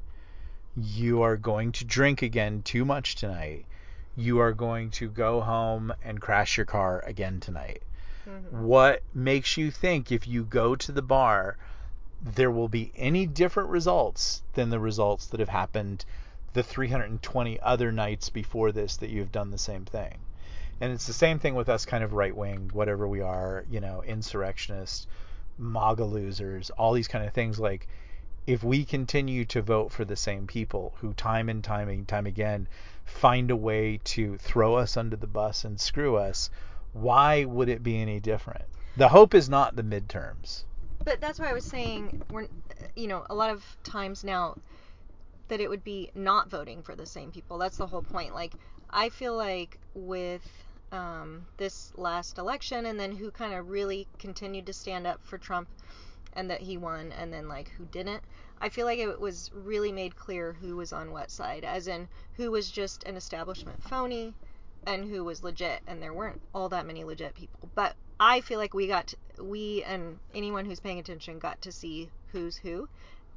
you 0.77 1.23
are 1.23 1.35
going 1.35 1.71
to 1.73 1.85
drink 1.85 2.21
again 2.21 2.61
too 2.61 2.85
much 2.85 3.15
tonight, 3.15 3.65
you 4.15 4.39
are 4.39 4.53
going 4.53 4.91
to 4.91 5.09
go 5.09 5.41
home 5.41 5.93
and 6.03 6.21
crash 6.21 6.57
your 6.57 6.65
car 6.65 7.03
again 7.05 7.39
tonight. 7.39 7.81
Mm-hmm. 8.29 8.65
What 8.65 9.01
makes 9.13 9.57
you 9.57 9.71
think 9.71 10.11
if 10.11 10.27
you 10.27 10.43
go 10.43 10.75
to 10.75 10.91
the 10.91 11.01
bar 11.01 11.57
there 12.21 12.51
will 12.51 12.69
be 12.69 12.89
any 12.95 13.25
different 13.25 13.69
results 13.69 14.43
than 14.53 14.69
the 14.69 14.79
results 14.79 15.25
that 15.27 15.41
have 15.41 15.49
happened 15.49 16.05
the 16.53 16.63
320 16.63 17.59
other 17.59 17.91
nights 17.91 18.29
before 18.29 18.71
this 18.71 18.97
that 18.97 19.09
you've 19.09 19.31
done 19.31 19.51
the 19.51 19.57
same 19.57 19.85
thing? 19.85 20.19
And 20.81 20.91
it's 20.91 21.07
the 21.07 21.13
same 21.13 21.39
thing 21.39 21.55
with 21.55 21.69
us 21.69 21.85
kind 21.85 22.03
of 22.03 22.13
right 22.13 22.35
wing, 22.35 22.69
whatever 22.73 23.07
we 23.07 23.21
are, 23.21 23.65
you 23.69 23.79
know, 23.79 24.03
insurrectionists, 24.03 25.07
MAGA 25.57 26.03
losers, 26.03 26.69
all 26.71 26.93
these 26.93 27.07
kind 27.07 27.25
of 27.25 27.33
things. 27.33 27.59
Like, 27.59 27.87
if 28.45 28.63
we 28.63 28.83
continue 28.83 29.45
to 29.45 29.61
vote 29.61 29.91
for 29.91 30.03
the 30.03 30.15
same 30.15 30.47
people 30.47 30.93
who 30.97 31.13
time 31.13 31.47
and 31.49 31.63
time 31.63 31.89
and 31.89 32.07
time 32.07 32.25
again 32.25 32.67
find 33.05 33.51
a 33.51 33.55
way 33.55 33.99
to 34.03 34.37
throw 34.37 34.75
us 34.75 34.97
under 34.97 35.15
the 35.15 35.27
bus 35.27 35.63
and 35.63 35.79
screw 35.79 36.17
us, 36.17 36.49
why 36.91 37.45
would 37.45 37.69
it 37.69 37.83
be 37.83 38.01
any 38.01 38.19
different? 38.19 38.65
The 38.97 39.09
hope 39.09 39.33
is 39.33 39.49
not 39.49 39.75
the 39.75 39.83
midterms. 39.83 40.63
But 41.03 41.19
that's 41.19 41.39
why 41.39 41.49
I 41.49 41.53
was 41.53 41.65
saying 41.65 42.21
we're, 42.31 42.47
you 42.95 43.07
know, 43.07 43.25
a 43.29 43.35
lot 43.35 43.49
of 43.49 43.65
times 43.83 44.23
now 44.23 44.57
that 45.53 45.61
it 45.61 45.69
would 45.69 45.83
be 45.83 46.09
not 46.15 46.49
voting 46.49 46.81
for 46.81 46.95
the 46.95 47.05
same 47.05 47.31
people. 47.31 47.59
That's 47.59 47.77
the 47.77 47.85
whole 47.85 48.01
point. 48.01 48.33
Like, 48.33 48.55
I 48.89 49.09
feel 49.09 49.37
like 49.37 49.77
with 49.93 50.41
um, 50.91 51.45
this 51.57 51.91
last 51.95 52.39
election 52.39 52.87
and 52.87 52.99
then 52.99 53.11
who 53.11 53.29
kind 53.29 53.53
of 53.53 53.69
really 53.69 54.07
continued 54.17 54.65
to 54.65 54.73
stand 54.73 55.05
up 55.05 55.19
for 55.23 55.37
Trump 55.37 55.69
and 56.33 56.49
that 56.49 56.61
he 56.61 56.75
won 56.75 57.11
and 57.11 57.31
then 57.31 57.47
like 57.47 57.69
who 57.77 57.85
didn't. 57.85 58.23
I 58.61 58.69
feel 58.69 58.87
like 58.87 58.97
it 58.97 59.21
was 59.21 59.51
really 59.53 59.91
made 59.91 60.15
clear 60.15 60.53
who 60.53 60.75
was 60.75 60.91
on 60.91 61.11
what 61.11 61.29
side, 61.29 61.63
as 61.63 61.87
in 61.87 62.07
who 62.35 62.49
was 62.49 62.71
just 62.71 63.03
an 63.03 63.15
establishment 63.15 63.83
phony 63.83 64.33
and 64.87 65.07
who 65.07 65.23
was 65.23 65.43
legit, 65.43 65.81
and 65.85 66.01
there 66.01 66.15
weren't 66.15 66.41
all 66.55 66.69
that 66.69 66.87
many 66.87 67.03
legit 67.03 67.35
people. 67.35 67.69
But 67.75 67.93
I 68.19 68.41
feel 68.41 68.57
like 68.57 68.73
we 68.73 68.87
got, 68.87 69.07
to, 69.07 69.43
we 69.43 69.83
and 69.83 70.17
anyone 70.33 70.65
who's 70.65 70.79
paying 70.79 70.97
attention 70.97 71.37
got 71.37 71.61
to 71.61 71.71
see 71.71 72.09
who's 72.31 72.57
who, 72.57 72.89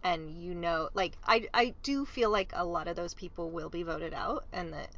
and 0.07 0.31
you 0.31 0.55
know, 0.55 0.88
like 0.95 1.14
I, 1.27 1.49
I 1.53 1.75
do 1.83 2.07
feel 2.07 2.31
like 2.31 2.53
a 2.55 2.64
lot 2.64 2.87
of 2.87 2.95
those 2.95 3.12
people 3.12 3.51
will 3.51 3.69
be 3.69 3.83
voted 3.83 4.14
out, 4.14 4.45
and 4.53 4.73
that 4.73 4.90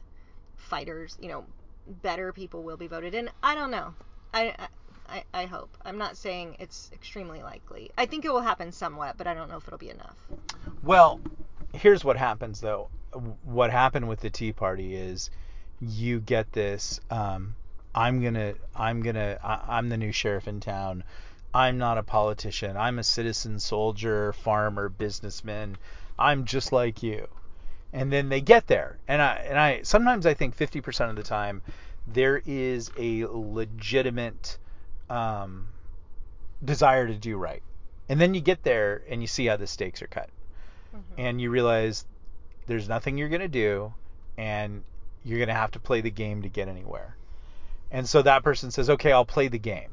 fighters, 0.57 1.16
you 1.18 1.29
know, 1.29 1.47
better 2.03 2.31
people 2.31 2.62
will 2.62 2.77
be 2.77 2.88
voted 2.88 3.14
in. 3.14 3.31
I 3.42 3.55
don't 3.55 3.71
know. 3.71 3.94
I, 4.35 4.68
I, 5.09 5.25
I 5.33 5.47
hope. 5.47 5.75
I'm 5.83 5.97
not 5.97 6.18
saying 6.18 6.57
it's 6.59 6.90
extremely 6.92 7.42
likely. 7.42 7.90
I 7.97 8.05
think 8.05 8.27
it 8.27 8.33
will 8.33 8.42
happen 8.42 8.71
somewhat, 8.71 9.16
but 9.16 9.27
I 9.27 9.33
don't 9.33 9.49
know 9.49 9.57
if 9.57 9.66
it'll 9.66 9.79
be 9.79 9.88
enough. 9.88 10.16
Well, 10.83 11.21
here's 11.73 12.05
what 12.05 12.18
happens 12.18 12.61
though. 12.61 12.90
What 13.44 13.71
happened 13.71 14.09
with 14.09 14.21
the 14.21 14.29
Tea 14.29 14.53
Party 14.53 14.94
is 14.94 15.31
you 15.81 16.21
get 16.21 16.53
this 16.53 17.01
um, 17.11 17.55
I'm 17.94 18.23
gonna 18.23 18.55
I'm 18.77 19.01
gonna 19.01 19.38
I, 19.42 19.61
I'm 19.68 19.88
the 19.88 19.97
new 19.97 20.12
sheriff 20.12 20.47
in 20.47 20.61
town. 20.61 21.03
I'm 21.55 21.79
not 21.79 21.99
a 21.99 22.03
politician. 22.03 22.77
I'm 22.77 22.99
a 22.99 23.05
citizen 23.05 23.59
soldier, 23.59 24.33
farmer, 24.33 24.89
businessman. 24.89 25.77
I'm 26.19 26.45
just 26.45 26.73
like 26.73 27.03
you. 27.03 27.29
And 27.93 28.13
then 28.13 28.29
they 28.29 28.41
get 28.41 28.67
there. 28.67 28.99
And 29.09 29.23
I 29.23 29.35
and 29.49 29.59
I 29.59 29.83
sometimes 29.83 30.27
I 30.27 30.35
think 30.35 30.57
50% 30.57 31.11
of 31.11 31.17
the 31.17 31.23
time 31.23 31.63
there 32.07 32.43
is 32.45 32.91
a 32.99 33.27
legitimate 33.27 34.59
um, 35.09 35.69
desire 36.65 37.07
to 37.07 37.15
do 37.15 37.37
right. 37.37 37.63
And 38.09 38.21
then 38.21 38.35
you 38.35 38.41
get 38.41 38.63
there 38.63 39.03
and 39.09 39.21
you 39.23 39.27
see 39.27 39.47
how 39.47 39.57
the 39.57 39.67
stakes 39.67 40.03
are 40.03 40.07
cut. 40.07 40.31
Mm-hmm. 40.95 41.21
And 41.21 41.41
you 41.41 41.51
realize 41.51 42.05
there's 42.67 42.89
nothing 42.89 43.17
you're 43.17 43.29
going 43.29 43.41
to 43.41 43.49
do 43.49 43.95
and 44.37 44.85
you're 45.25 45.39
going 45.39 45.49
to 45.49 45.55
have 45.55 45.73
to 45.73 45.81
play 45.81 46.01
the 46.01 46.11
game 46.11 46.43
to 46.43 46.49
get 46.49 46.69
anywhere. 46.69 47.17
And 47.91 48.07
so 48.09 48.21
that 48.23 48.45
person 48.45 48.71
says, 48.71 48.91
"Okay, 48.91 49.13
I'll 49.13 49.25
play 49.25 49.49
the 49.49 49.59
game." 49.59 49.91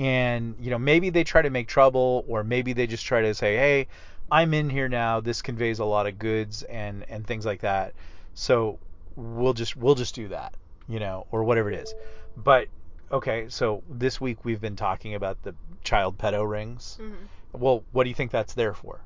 And 0.00 0.54
you 0.58 0.70
know, 0.70 0.78
maybe 0.78 1.10
they 1.10 1.24
try 1.24 1.42
to 1.42 1.50
make 1.50 1.68
trouble 1.68 2.24
or 2.26 2.42
maybe 2.42 2.72
they 2.72 2.86
just 2.86 3.04
try 3.04 3.20
to 3.20 3.34
say, 3.34 3.56
"Hey, 3.56 3.88
I'm 4.30 4.54
in 4.54 4.70
here 4.70 4.88
now. 4.88 5.20
This 5.20 5.42
conveys 5.42 5.78
a 5.78 5.84
lot 5.84 6.06
of 6.06 6.18
goods 6.18 6.62
and 6.62 7.04
and 7.10 7.26
things 7.26 7.44
like 7.44 7.60
that." 7.60 7.92
So 8.32 8.78
we'll 9.14 9.52
just 9.52 9.76
we'll 9.76 9.94
just 9.94 10.14
do 10.14 10.28
that, 10.28 10.54
you 10.88 11.00
know, 11.00 11.26
or 11.30 11.44
whatever 11.44 11.70
it 11.70 11.78
is. 11.78 11.94
But 12.36 12.68
okay, 13.12 13.48
so 13.50 13.82
this 13.90 14.20
week 14.20 14.44
we've 14.44 14.60
been 14.60 14.76
talking 14.76 15.14
about 15.14 15.42
the 15.42 15.54
child 15.84 16.16
pedo 16.16 16.48
rings. 16.48 16.96
Mm-hmm. 16.98 17.26
Well, 17.52 17.84
what 17.92 18.04
do 18.04 18.08
you 18.08 18.14
think 18.14 18.30
that's 18.30 18.54
there 18.54 18.72
for? 18.72 19.00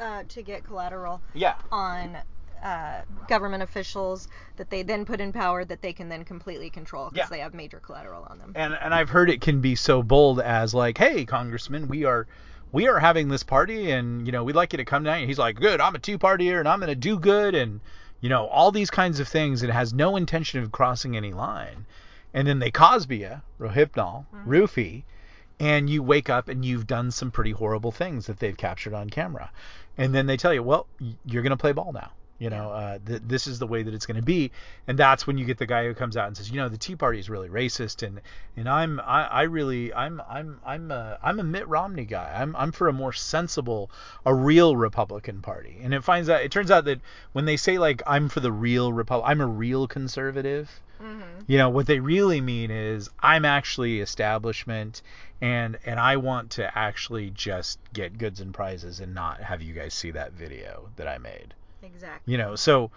Uh, 0.00 0.24
to 0.30 0.42
get 0.42 0.64
collateral 0.64 1.20
Yeah. 1.32 1.54
on 1.70 2.16
uh, 2.62 3.02
government 3.28 3.62
officials 3.62 4.28
that 4.56 4.70
they 4.70 4.82
then 4.82 5.04
put 5.04 5.20
in 5.20 5.32
power 5.32 5.64
that 5.64 5.82
they 5.82 5.92
can 5.92 6.08
then 6.08 6.24
completely 6.24 6.70
control 6.70 7.10
because 7.10 7.28
Yeah. 7.28 7.36
they 7.36 7.40
have 7.40 7.54
major 7.54 7.80
collateral 7.80 8.24
on 8.30 8.38
them. 8.38 8.52
and 8.54 8.74
and 8.74 8.94
I've 8.94 9.08
heard 9.10 9.28
it 9.30 9.40
can 9.40 9.60
be 9.60 9.74
so 9.74 10.02
bold 10.02 10.40
as 10.40 10.72
like, 10.72 10.96
hey, 10.98 11.24
congressman, 11.24 11.88
we 11.88 12.04
are 12.04 12.26
we 12.70 12.88
are 12.88 12.98
having 12.98 13.28
this 13.28 13.42
party, 13.42 13.90
and 13.90 14.24
you 14.26 14.32
know 14.32 14.44
we'd 14.44 14.54
like 14.56 14.72
you 14.72 14.76
to 14.78 14.84
come 14.84 15.02
down. 15.04 15.18
And 15.18 15.26
he's 15.28 15.38
like, 15.38 15.56
good, 15.56 15.80
I'm 15.80 15.94
a 15.94 15.98
Tea 15.98 16.16
Partier, 16.18 16.58
and 16.60 16.68
I'm 16.68 16.80
gonna 16.80 16.94
do 16.94 17.18
good, 17.18 17.54
and 17.54 17.80
you 18.20 18.28
know 18.28 18.46
all 18.46 18.70
these 18.70 18.90
kinds 18.90 19.18
of 19.20 19.28
things. 19.28 19.62
It 19.62 19.70
has 19.70 19.92
no 19.92 20.16
intention 20.16 20.62
of 20.62 20.70
crossing 20.72 21.16
any 21.16 21.32
line, 21.32 21.84
and 22.32 22.46
then 22.46 22.60
they 22.60 22.70
Cosby 22.70 23.18
you, 23.18 23.42
Rohypnol, 23.60 24.24
roofie, 24.46 25.02
and 25.60 25.90
you 25.90 26.02
wake 26.02 26.30
up 26.30 26.48
and 26.48 26.64
you've 26.64 26.86
done 26.86 27.10
some 27.10 27.30
pretty 27.30 27.50
horrible 27.50 27.90
things 27.92 28.26
that 28.26 28.38
they've 28.38 28.56
captured 28.56 28.94
on 28.94 29.10
camera, 29.10 29.50
and 29.98 30.14
then 30.14 30.26
they 30.26 30.36
tell 30.36 30.54
you, 30.54 30.62
well, 30.62 30.86
you're 31.26 31.42
gonna 31.42 31.56
play 31.56 31.72
ball 31.72 31.92
now. 31.92 32.12
You 32.42 32.50
know, 32.50 32.72
uh, 32.72 32.98
th- 33.06 33.22
this 33.24 33.46
is 33.46 33.60
the 33.60 33.68
way 33.68 33.84
that 33.84 33.94
it's 33.94 34.04
going 34.04 34.16
to 34.16 34.26
be, 34.26 34.50
and 34.88 34.98
that's 34.98 35.28
when 35.28 35.38
you 35.38 35.44
get 35.44 35.58
the 35.58 35.66
guy 35.66 35.84
who 35.84 35.94
comes 35.94 36.16
out 36.16 36.26
and 36.26 36.36
says, 36.36 36.50
you 36.50 36.56
know, 36.56 36.68
the 36.68 36.76
Tea 36.76 36.96
Party 36.96 37.20
is 37.20 37.30
really 37.30 37.48
racist, 37.48 38.04
and 38.04 38.20
and 38.56 38.68
I'm 38.68 38.98
I, 38.98 39.26
I 39.26 39.42
really 39.42 39.94
I'm 39.94 40.20
I'm 40.28 40.58
I'm 40.66 40.90
a, 40.90 41.20
I'm 41.22 41.38
a 41.38 41.44
Mitt 41.44 41.68
Romney 41.68 42.04
guy. 42.04 42.36
I'm 42.36 42.56
I'm 42.56 42.72
for 42.72 42.88
a 42.88 42.92
more 42.92 43.12
sensible, 43.12 43.92
a 44.26 44.34
real 44.34 44.74
Republican 44.74 45.40
Party. 45.40 45.78
And 45.84 45.94
it 45.94 46.02
finds 46.02 46.28
out 46.28 46.42
it 46.42 46.50
turns 46.50 46.72
out 46.72 46.84
that 46.86 47.00
when 47.32 47.44
they 47.44 47.56
say 47.56 47.78
like 47.78 48.02
I'm 48.08 48.28
for 48.28 48.40
the 48.40 48.50
real 48.50 48.92
Republic, 48.92 49.30
I'm 49.30 49.40
a 49.40 49.46
real 49.46 49.86
conservative. 49.86 50.68
Mm-hmm. 51.00 51.42
You 51.46 51.58
know 51.58 51.70
what 51.70 51.86
they 51.86 52.00
really 52.00 52.40
mean 52.40 52.72
is 52.72 53.08
I'm 53.20 53.44
actually 53.44 54.00
establishment, 54.00 55.00
and 55.40 55.78
and 55.86 56.00
I 56.00 56.16
want 56.16 56.50
to 56.52 56.76
actually 56.76 57.30
just 57.30 57.78
get 57.92 58.18
goods 58.18 58.40
and 58.40 58.52
prizes 58.52 58.98
and 58.98 59.14
not 59.14 59.40
have 59.42 59.62
you 59.62 59.74
guys 59.74 59.94
see 59.94 60.10
that 60.10 60.32
video 60.32 60.88
that 60.96 61.06
I 61.06 61.18
made 61.18 61.54
Exactly. 61.82 62.32
you 62.32 62.38
know 62.38 62.54
so 62.56 62.90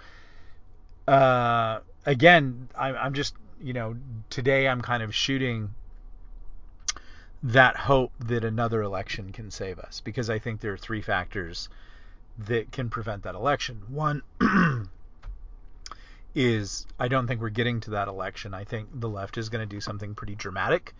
uh 1.07 1.79
again 2.05 2.69
I'm, 2.75 2.95
I'm 2.95 3.13
just 3.13 3.35
you 3.61 3.73
know 3.73 3.95
today 4.29 4.67
i'm 4.67 4.81
kind 4.81 5.03
of 5.03 5.13
shooting 5.13 5.73
that 7.43 7.77
hope 7.77 8.11
that 8.19 8.43
another 8.43 8.81
election 8.81 9.31
can 9.31 9.51
save 9.51 9.79
us 9.79 10.01
because 10.01 10.29
i 10.29 10.39
think 10.39 10.61
there 10.61 10.73
are 10.73 10.77
three 10.77 11.01
factors 11.01 11.69
that 12.37 12.71
can 12.71 12.89
prevent 12.89 13.23
that 13.23 13.35
election. 13.35 13.81
One 13.87 14.21
is 16.35 16.85
i 16.99 17.07
don't 17.07 17.27
think 17.27 17.39
we're 17.39 17.49
getting 17.49 17.79
to 17.81 17.91
that 17.91 18.07
election. 18.07 18.53
I 18.53 18.65
think 18.65 18.89
the 18.93 19.09
left 19.09 19.37
is 19.37 19.49
going 19.49 19.67
to 19.67 19.75
do 19.75 19.79
something 19.79 20.15
pretty 20.15 20.35
dramatic. 20.35 20.93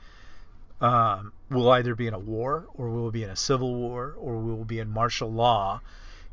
Um, 0.82 1.34
we'll 1.50 1.69
either 1.71 1.95
be 1.95 2.08
in 2.08 2.13
a 2.13 2.19
war 2.19 2.67
or 2.74 2.89
we'll 2.89 3.12
be 3.12 3.24
in 3.24 3.30
a 3.30 3.36
civil 3.36 3.76
war 3.76 4.15
or 4.17 4.38
we 4.38 4.52
will 4.54 4.65
be 4.65 4.80
in 4.80 4.89
martial 4.89 5.32
law 5.32 5.82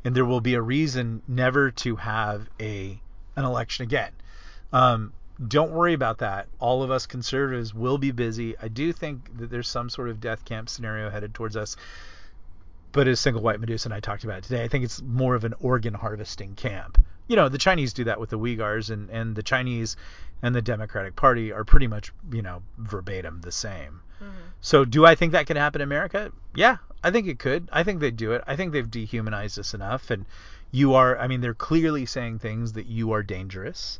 and 0.03 0.15
there 0.15 0.25
will 0.25 0.41
be 0.41 0.53
a 0.53 0.61
reason 0.61 1.21
never 1.27 1.71
to 1.71 1.95
have 1.95 2.49
a 2.59 2.99
an 3.35 3.45
election 3.45 3.83
again. 3.83 4.11
Um, 4.71 5.13
don't 5.47 5.71
worry 5.71 5.93
about 5.93 6.19
that. 6.19 6.47
All 6.59 6.83
of 6.83 6.91
us 6.91 7.05
conservatives 7.05 7.73
will 7.73 7.97
be 7.97 8.11
busy. 8.11 8.55
I 8.59 8.67
do 8.67 8.93
think 8.93 9.37
that 9.39 9.49
there's 9.49 9.67
some 9.67 9.89
sort 9.89 10.09
of 10.09 10.21
death 10.21 10.45
camp 10.45 10.69
scenario 10.69 11.09
headed 11.09 11.33
towards 11.33 11.57
us. 11.57 11.75
But 12.91 13.07
as 13.07 13.19
single 13.19 13.41
white 13.41 13.59
Medusa 13.59 13.87
and 13.87 13.93
I 13.93 13.99
talked 13.99 14.23
about 14.23 14.43
today, 14.43 14.63
I 14.63 14.67
think 14.67 14.85
it's 14.85 15.01
more 15.01 15.33
of 15.33 15.45
an 15.45 15.55
organ 15.59 15.95
harvesting 15.95 16.53
camp. 16.53 17.03
You 17.27 17.35
know, 17.35 17.49
the 17.49 17.57
Chinese 17.57 17.93
do 17.93 18.03
that 18.03 18.19
with 18.19 18.29
the 18.29 18.37
Uyghurs, 18.37 18.91
and, 18.91 19.09
and 19.09 19.35
the 19.35 19.41
Chinese 19.41 19.97
and 20.43 20.53
the 20.53 20.61
Democratic 20.61 21.15
Party 21.15 21.51
are 21.51 21.63
pretty 21.63 21.87
much, 21.87 22.13
you 22.31 22.43
know, 22.43 22.61
verbatim 22.77 23.41
the 23.41 23.51
same. 23.51 24.01
Mm-hmm. 24.23 24.47
So 24.61 24.85
do 24.85 25.05
I 25.05 25.15
think 25.15 25.33
that 25.33 25.47
could 25.47 25.57
happen 25.57 25.81
in 25.81 25.87
America? 25.87 26.31
Yeah, 26.55 26.77
I 27.03 27.11
think 27.11 27.27
it 27.27 27.39
could. 27.39 27.67
I 27.71 27.83
think 27.83 27.99
they'd 27.99 28.15
do 28.15 28.31
it. 28.31 28.43
I 28.47 28.55
think 28.55 28.71
they've 28.71 28.89
dehumanized 28.89 29.59
us 29.59 29.73
enough 29.73 30.09
and 30.09 30.25
you 30.71 30.93
are 30.93 31.17
I 31.19 31.27
mean 31.27 31.41
they're 31.41 31.53
clearly 31.53 32.05
saying 32.05 32.39
things 32.39 32.73
that 32.73 32.87
you 32.87 33.11
are 33.11 33.21
dangerous, 33.23 33.99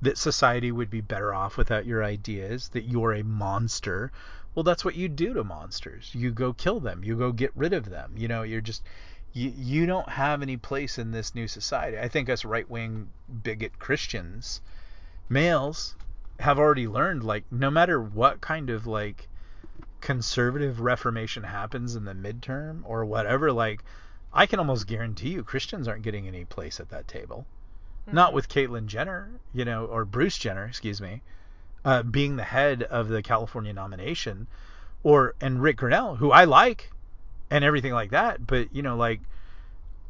that 0.00 0.18
society 0.18 0.72
would 0.72 0.90
be 0.90 1.00
better 1.00 1.34
off 1.34 1.56
without 1.56 1.86
your 1.86 2.02
ideas, 2.04 2.68
that 2.70 2.84
you're 2.84 3.12
a 3.12 3.24
monster. 3.24 4.12
Well, 4.54 4.62
that's 4.62 4.84
what 4.84 4.94
you 4.94 5.08
do 5.08 5.34
to 5.34 5.42
monsters. 5.42 6.10
You 6.14 6.30
go 6.30 6.52
kill 6.52 6.78
them. 6.80 7.02
You 7.02 7.16
go 7.16 7.32
get 7.32 7.50
rid 7.56 7.72
of 7.72 7.90
them. 7.90 8.14
You 8.16 8.28
know, 8.28 8.42
you're 8.42 8.60
just 8.60 8.84
you, 9.32 9.52
you 9.54 9.84
don't 9.84 10.08
have 10.08 10.42
any 10.42 10.56
place 10.56 10.96
in 10.96 11.10
this 11.10 11.34
new 11.34 11.48
society. 11.48 11.98
I 11.98 12.08
think 12.08 12.30
us 12.30 12.44
right-wing 12.44 13.08
bigot 13.42 13.78
Christians, 13.78 14.60
males 15.28 15.96
have 16.38 16.58
already 16.58 16.86
learned 16.86 17.24
like 17.24 17.44
no 17.50 17.70
matter 17.70 18.00
what 18.00 18.40
kind 18.40 18.70
of 18.70 18.86
like 18.86 19.28
conservative 20.04 20.80
reformation 20.80 21.42
happens 21.42 21.96
in 21.96 22.04
the 22.04 22.12
midterm 22.12 22.82
or 22.84 23.06
whatever, 23.06 23.50
like 23.50 23.82
I 24.34 24.44
can 24.44 24.58
almost 24.58 24.86
guarantee 24.86 25.30
you 25.30 25.42
Christians 25.42 25.88
aren't 25.88 26.02
getting 26.02 26.28
any 26.28 26.44
place 26.44 26.78
at 26.78 26.90
that 26.90 27.08
table. 27.08 27.46
Not 28.06 28.34
with 28.34 28.50
Caitlyn 28.50 28.84
Jenner, 28.84 29.30
you 29.54 29.64
know, 29.64 29.86
or 29.86 30.04
Bruce 30.04 30.36
Jenner, 30.36 30.66
excuse 30.66 31.00
me, 31.00 31.22
uh, 31.86 32.02
being 32.02 32.36
the 32.36 32.44
head 32.44 32.82
of 32.82 33.08
the 33.08 33.22
California 33.22 33.72
nomination, 33.72 34.46
or 35.02 35.34
and 35.40 35.62
Ric 35.62 35.78
Grenell, 35.78 36.18
who 36.18 36.30
I 36.30 36.44
like, 36.44 36.92
and 37.48 37.64
everything 37.64 37.94
like 37.94 38.10
that. 38.10 38.46
But 38.46 38.74
you 38.74 38.82
know, 38.82 38.96
like 38.96 39.22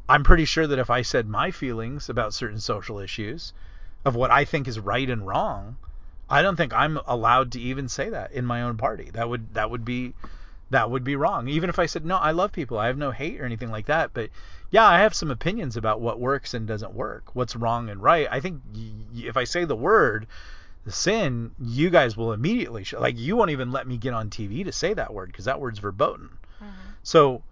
I'm 0.09 0.25
pretty 0.25 0.43
sure 0.43 0.67
that 0.67 0.77
if 0.77 0.89
I 0.89 1.03
said 1.03 1.25
my 1.25 1.51
feelings 1.51 2.09
about 2.09 2.33
certain 2.33 2.59
social 2.59 2.99
issues, 2.99 3.53
of 4.03 4.13
what 4.13 4.29
I 4.29 4.43
think 4.43 4.67
is 4.67 4.77
right 4.77 5.09
and 5.09 5.25
wrong, 5.25 5.77
I 6.29 6.41
don't 6.41 6.55
think 6.55 6.73
I'm 6.73 6.99
allowed 7.05 7.51
to 7.53 7.59
even 7.59 7.87
say 7.87 8.09
that 8.09 8.31
in 8.31 8.45
my 8.45 8.61
own 8.63 8.77
party. 8.77 9.09
That 9.13 9.29
would 9.29 9.53
that 9.53 9.69
would 9.69 9.85
be 9.85 10.13
that 10.71 10.89
would 10.89 11.03
be 11.03 11.15
wrong. 11.15 11.47
Even 11.47 11.69
if 11.69 11.79
I 11.79 11.85
said 11.85 12.05
no, 12.05 12.17
I 12.17 12.31
love 12.31 12.51
people. 12.51 12.77
I 12.77 12.87
have 12.87 12.97
no 12.97 13.11
hate 13.11 13.39
or 13.39 13.45
anything 13.45 13.71
like 13.71 13.85
that, 13.85 14.11
but 14.13 14.29
yeah, 14.71 14.85
I 14.85 14.99
have 14.99 15.13
some 15.13 15.31
opinions 15.31 15.77
about 15.77 16.01
what 16.01 16.19
works 16.19 16.53
and 16.53 16.67
doesn't 16.67 16.93
work, 16.93 17.35
what's 17.35 17.55
wrong 17.55 17.89
and 17.89 18.01
right. 18.01 18.27
I 18.29 18.39
think 18.39 18.61
if 19.15 19.37
I 19.37 19.43
say 19.43 19.65
the 19.65 19.75
word 19.75 20.27
the 20.85 20.91
sin, 20.91 21.51
you 21.59 21.89
guys 21.89 22.15
will 22.15 22.31
immediately 22.31 22.83
sh- 22.83 22.93
like 22.93 23.17
you 23.17 23.35
won't 23.35 23.49
even 23.49 23.71
let 23.71 23.87
me 23.87 23.97
get 23.97 24.13
on 24.13 24.29
TV 24.29 24.63
to 24.63 24.71
say 24.71 24.93
that 24.93 25.13
word 25.13 25.27
because 25.27 25.45
that 25.45 25.59
word's 25.59 25.79
verboten. 25.79 26.29
Mm-hmm. 26.61 26.71
So 27.03 27.43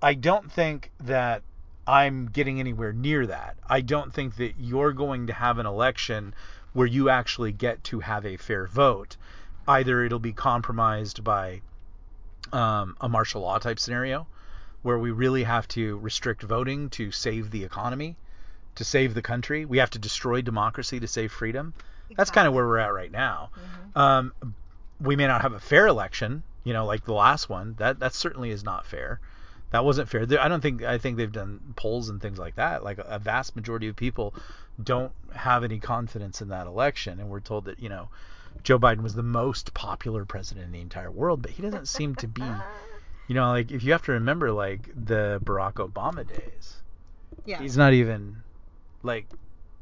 I 0.00 0.14
don't 0.14 0.50
think 0.50 0.90
that 1.00 1.42
I'm 1.86 2.26
getting 2.26 2.60
anywhere 2.60 2.92
near 2.92 3.26
that. 3.26 3.56
I 3.68 3.80
don't 3.80 4.12
think 4.12 4.36
that 4.36 4.54
you're 4.58 4.92
going 4.92 5.26
to 5.26 5.32
have 5.32 5.58
an 5.58 5.66
election 5.66 6.34
where 6.72 6.86
you 6.86 7.08
actually 7.08 7.52
get 7.52 7.82
to 7.84 8.00
have 8.00 8.24
a 8.24 8.36
fair 8.36 8.66
vote. 8.66 9.16
Either 9.66 10.04
it'll 10.04 10.18
be 10.18 10.32
compromised 10.32 11.22
by 11.22 11.60
um, 12.52 12.96
a 13.00 13.08
martial 13.08 13.42
law 13.42 13.58
type 13.58 13.78
scenario 13.78 14.26
where 14.82 14.98
we 14.98 15.10
really 15.10 15.44
have 15.44 15.66
to 15.68 15.98
restrict 15.98 16.42
voting 16.42 16.90
to 16.90 17.10
save 17.12 17.50
the 17.50 17.64
economy, 17.64 18.16
to 18.74 18.84
save 18.84 19.14
the 19.14 19.22
country. 19.22 19.64
We 19.64 19.78
have 19.78 19.90
to 19.90 19.98
destroy 19.98 20.42
democracy 20.42 21.00
to 21.00 21.06
save 21.06 21.32
freedom. 21.32 21.74
That's 22.16 22.30
kind 22.30 22.46
of 22.46 22.54
where 22.54 22.66
we're 22.66 22.78
at 22.78 22.92
right 22.92 23.10
now. 23.10 23.50
Mm-hmm. 23.54 23.98
Um, 23.98 24.54
we 25.00 25.16
may 25.16 25.26
not 25.26 25.42
have 25.42 25.52
a 25.52 25.60
fair 25.60 25.86
election, 25.86 26.42
you 26.64 26.72
know, 26.72 26.84
like 26.84 27.04
the 27.04 27.12
last 27.12 27.48
one. 27.48 27.74
That 27.78 28.00
that 28.00 28.14
certainly 28.14 28.50
is 28.50 28.64
not 28.64 28.86
fair. 28.86 29.20
That 29.72 29.84
wasn't 29.86 30.08
fair. 30.08 30.26
I 30.38 30.48
don't 30.48 30.60
think 30.60 30.82
I 30.82 30.98
think 30.98 31.16
they've 31.16 31.32
done 31.32 31.74
polls 31.76 32.10
and 32.10 32.20
things 32.20 32.38
like 32.38 32.56
that. 32.56 32.84
Like 32.84 32.98
a 32.98 33.18
vast 33.18 33.56
majority 33.56 33.88
of 33.88 33.96
people 33.96 34.34
don't 34.82 35.12
have 35.34 35.64
any 35.64 35.78
confidence 35.78 36.42
in 36.42 36.48
that 36.48 36.66
election, 36.66 37.18
and 37.18 37.28
we're 37.30 37.40
told 37.40 37.64
that 37.64 37.80
you 37.80 37.88
know 37.88 38.08
Joe 38.62 38.78
Biden 38.78 39.02
was 39.02 39.14
the 39.14 39.22
most 39.22 39.72
popular 39.74 40.24
president 40.24 40.66
in 40.66 40.72
the 40.72 40.80
entire 40.80 41.10
world, 41.10 41.42
but 41.42 41.50
he 41.50 41.62
doesn't 41.62 41.88
seem 41.88 42.14
to 42.16 42.28
be. 42.28 42.44
You 43.28 43.36
know, 43.36 43.50
like 43.50 43.70
if 43.70 43.82
you 43.82 43.92
have 43.92 44.02
to 44.02 44.12
remember 44.12 44.50
like 44.50 44.90
the 44.94 45.40
Barack 45.44 45.74
Obama 45.74 46.26
days, 46.26 46.82
Yeah. 47.46 47.62
he's 47.62 47.76
not 47.76 47.94
even 47.94 48.42
like 49.02 49.26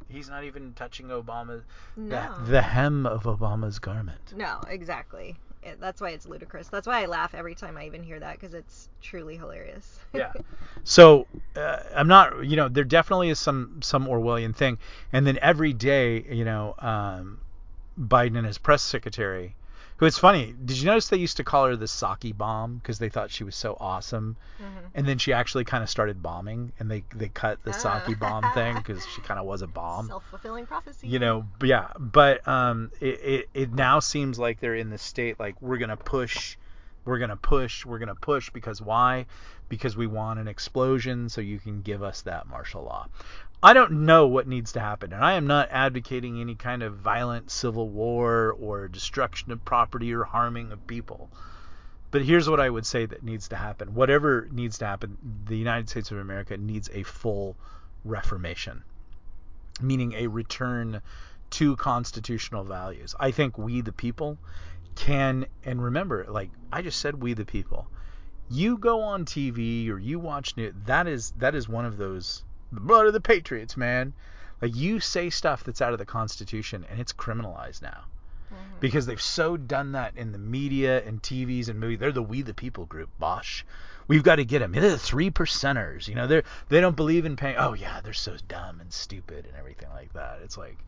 he's 0.09 0.29
not 0.29 0.45
even 0.45 0.75
touching 0.75 1.07
Obama 1.07 1.63
no. 1.97 2.35
the, 2.45 2.51
the 2.53 2.63
hem 2.63 3.07
of 3.07 3.25
Obama's 3.25 3.79
garment. 3.79 4.35
No, 4.37 4.61
exactly. 4.69 5.37
It, 5.63 5.79
that's 5.81 6.01
why 6.01 6.11
it's 6.11 6.27
ludicrous. 6.27 6.69
That's 6.69 6.87
why 6.87 7.03
I 7.03 7.07
laugh 7.07 7.35
every 7.35 7.55
time 7.55 7.77
I 7.77 7.85
even 7.85 8.03
hear 8.03 8.19
that 8.19 8.41
because 8.41 8.55
it's 8.55 8.89
truly 9.03 9.37
hilarious. 9.37 9.99
yeah. 10.15 10.33
So 10.85 11.27
uh, 11.55 11.81
I'm 11.95 12.09
not, 12.09 12.47
you 12.47 12.57
know, 12.57 12.69
there 12.69 12.85
definitely 12.85 13.29
is 13.29 13.39
some 13.39 13.81
some 13.83 14.07
Orwellian 14.07 14.55
thing, 14.55 14.79
and 15.13 15.27
then 15.27 15.39
every 15.43 15.73
day, 15.73 16.25
you 16.31 16.45
know, 16.45 16.75
um, 16.79 17.41
Biden 18.01 18.39
and 18.39 18.47
his 18.47 18.57
press 18.57 18.83
secretary, 18.83 19.55
who 20.01 20.07
it's 20.07 20.19
funny. 20.19 20.55
Did 20.65 20.79
you 20.79 20.87
notice 20.87 21.09
they 21.11 21.19
used 21.19 21.37
to 21.37 21.45
call 21.45 21.67
her 21.67 21.77
the 21.77 21.85
Psaki 21.85 22.35
bomb 22.37 22.79
because 22.79 22.99
they 22.99 23.11
thought 23.11 23.31
she 23.31 23.45
was 23.45 23.55
so 23.55 23.77
awesome, 23.79 24.35
Mhm. 24.59 24.65
and 24.95 25.07
then 25.07 25.19
she 25.19 25.35
actually 25.35 25.65
kind 25.65 25.83
of 25.85 25.91
started 25.91 26.23
bombing, 26.23 26.73
and 26.79 26.91
they 26.91 27.05
they 27.15 27.29
cut 27.29 27.63
the 27.65 27.73
Psaki 27.73 28.17
Ah. 28.17 28.19
bomb 28.41 28.53
thing 28.55 28.77
because 28.77 29.07
she 29.09 29.21
kind 29.21 29.39
of 29.39 29.45
was 29.45 29.61
a 29.61 29.67
bomb. 29.67 30.07
Self-fulfilling 30.09 30.65
prophecy. 30.67 31.07
you 31.07 31.19
know 31.19 31.47
but 31.59 31.69
yeah 31.69 31.89
but 31.99 32.49
um 32.49 32.91
it, 33.01 33.21
it 33.23 33.49
it 33.53 33.73
now 33.75 34.01
seems 34.01 34.39
like 34.39 34.59
they're 34.59 34.75
in 34.75 34.89
the 34.89 34.97
state 34.99 35.39
like 35.39 35.61
we're 35.61 35.77
gonna 35.79 35.97
push 35.99 36.57
we're 37.05 37.19
gonna 37.19 37.37
push 37.37 37.85
we're 37.85 37.99
gonna 37.99 38.15
push 38.15 38.49
because 38.51 38.81
why 38.81 39.27
because 39.69 39.97
we 39.99 40.07
want 40.07 40.41
an 40.41 40.49
explosion 40.49 41.29
so 41.29 41.41
you 41.43 41.59
can 41.59 41.83
give 41.83 42.03
us 42.03 42.23
that 42.23 42.47
martial 42.49 42.83
law 42.85 43.07
i 43.63 43.73
don't 43.73 43.93
know 43.93 44.27
what 44.27 44.47
needs 44.49 44.73
to 44.73 44.81
happen 44.81 45.13
and 45.13 45.25
i 45.25 45.35
am 45.35 45.47
not 45.47 45.69
advocating 45.71 46.41
any 46.41 46.55
kind 46.55 46.83
of 46.83 46.97
violent 46.97 47.51
civil 47.51 47.89
war 47.89 48.57
or 48.61 48.89
destruction 48.89 49.53
of 49.53 49.65
property 49.65 50.13
or 50.15 50.25
harming 50.25 50.73
of 50.73 50.87
people 50.87 51.31
But 52.11 52.25
here's 52.25 52.49
what 52.49 52.61
I 52.61 52.71
would 52.71 52.87
say 52.87 53.07
that 53.07 53.23
needs 53.23 53.49
to 53.49 53.57
happen. 53.57 53.95
Whatever 53.95 54.49
needs 54.51 54.79
to 54.79 54.87
happen, 54.87 55.17
the 55.47 55.57
United 55.57 55.89
States 55.89 56.11
of 56.11 56.19
America 56.19 56.57
needs 56.57 56.91
a 56.93 57.05
full 57.05 57.57
reformation, 58.05 58.83
meaning 59.81 60.15
a 60.15 60.27
return 60.27 61.03
to 61.51 61.77
constitutional 61.77 62.65
values. 62.65 63.15
I 63.21 63.31
think 63.31 63.59
we, 63.59 63.81
the 63.83 63.93
people, 63.93 64.39
can, 64.97 65.47
and 65.65 65.83
remember, 65.83 66.27
like 66.29 66.51
I 66.73 66.83
just 66.83 66.99
said, 67.01 67.23
we, 67.23 67.35
the 67.35 67.45
people. 67.45 67.89
You 68.49 68.79
go 68.79 69.03
on 69.03 69.25
TV 69.25 69.89
or 69.91 69.99
you 69.99 70.19
watch 70.19 70.57
news. 70.57 70.75
That 70.87 71.07
is 71.07 71.33
that 71.39 71.55
is 71.55 71.69
one 71.69 71.85
of 71.85 71.97
those 71.97 72.45
the 72.73 72.81
blood 72.81 73.07
of 73.07 73.13
the 73.13 73.21
patriots, 73.21 73.77
man. 73.77 74.13
Like 74.63 74.77
you 74.77 75.01
say 75.01 75.31
stuff 75.31 75.65
that's 75.65 75.81
out 75.81 75.93
of 75.93 75.99
the 75.99 76.05
Constitution 76.07 76.85
and 76.91 77.01
it's 77.01 77.13
criminalized 77.13 77.81
now 77.83 78.05
Mhm. 78.53 78.81
because 78.81 79.07
they've 79.07 79.21
so 79.21 79.57
done 79.57 79.93
that 79.93 80.17
in 80.17 80.33
the 80.33 80.39
media 80.39 81.03
and 81.05 81.23
TVs 81.23 81.69
and 81.69 81.81
movies. 81.81 81.99
They're 81.99 82.13
the 82.13 82.23
We 82.23 82.43
the 82.43 82.53
People 82.55 82.85
group, 82.87 83.09
Bosch. 83.19 83.65
We've 84.09 84.23
got 84.25 84.37
to 84.37 84.45
get 84.45 84.59
them. 84.59 84.73
They're 84.73 84.91
the 84.91 84.99
three 84.99 85.31
percenters. 85.31 86.09
You 86.09 86.15
know, 86.17 86.27
they 86.27 86.43
they 86.69 86.81
don't 86.81 86.97
believe 86.97 87.25
in 87.25 87.37
paying. 87.37 87.57
Oh 87.57 87.75
yeah, 87.75 88.01
they're 88.01 88.13
so 88.13 88.37
dumb 88.49 88.81
and 88.81 88.93
stupid 88.93 89.47
and 89.47 89.55
everything 89.57 89.89
like 89.91 90.13
that. 90.15 90.41
It's 90.43 90.59
like, 90.59 90.79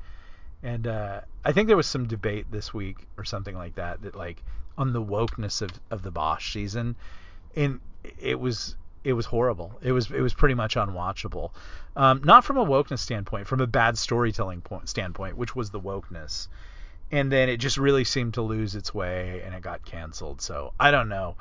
and 0.62 0.87
uh, 0.87 1.21
I 1.45 1.53
think 1.53 1.68
there 1.68 1.77
was 1.77 1.87
some 1.87 2.07
debate 2.09 2.47
this 2.51 2.75
week 2.75 3.07
or 3.16 3.25
something 3.25 3.55
like 3.57 3.77
that 3.77 4.03
that 4.03 4.16
like 4.16 4.42
on 4.77 4.92
the 4.92 5.03
wokeness 5.03 5.62
of 5.62 5.71
of 5.90 6.03
the 6.03 6.11
Bosch 6.11 6.53
season, 6.53 6.97
and 7.55 7.81
it 8.18 8.40
was 8.40 8.75
it 9.05 9.12
was 9.15 9.27
horrible. 9.27 9.79
It 9.83 9.93
was 9.93 10.11
it 10.11 10.21
was 10.21 10.35
pretty 10.35 10.55
much 10.55 10.77
unwatchable. 10.77 11.51
Um, 11.97 12.23
not 12.25 12.45
from 12.45 12.57
a 12.57 12.65
wokeness 12.65 13.01
standpoint, 13.01 13.47
from 13.47 13.61
a 13.61 13.67
bad 13.67 13.99
storytelling 13.99 14.61
point 14.61 14.88
standpoint, 14.88 15.37
which 15.37 15.55
was 15.55 15.71
the 15.71 15.81
wokeness 15.81 16.49
and 17.12 17.31
then 17.31 17.51
it 17.51 17.59
just 17.59 17.77
really 17.77 18.05
seemed 18.05 18.35
to 18.35 18.43
lose 18.43 18.75
its 18.75 18.93
way 18.95 19.43
and 19.45 19.55
it 19.55 19.62
got 19.62 19.85
canceled. 19.85 20.41
So 20.41 20.73
I 20.81 20.91
don't 20.91 21.11
know. 21.11 21.37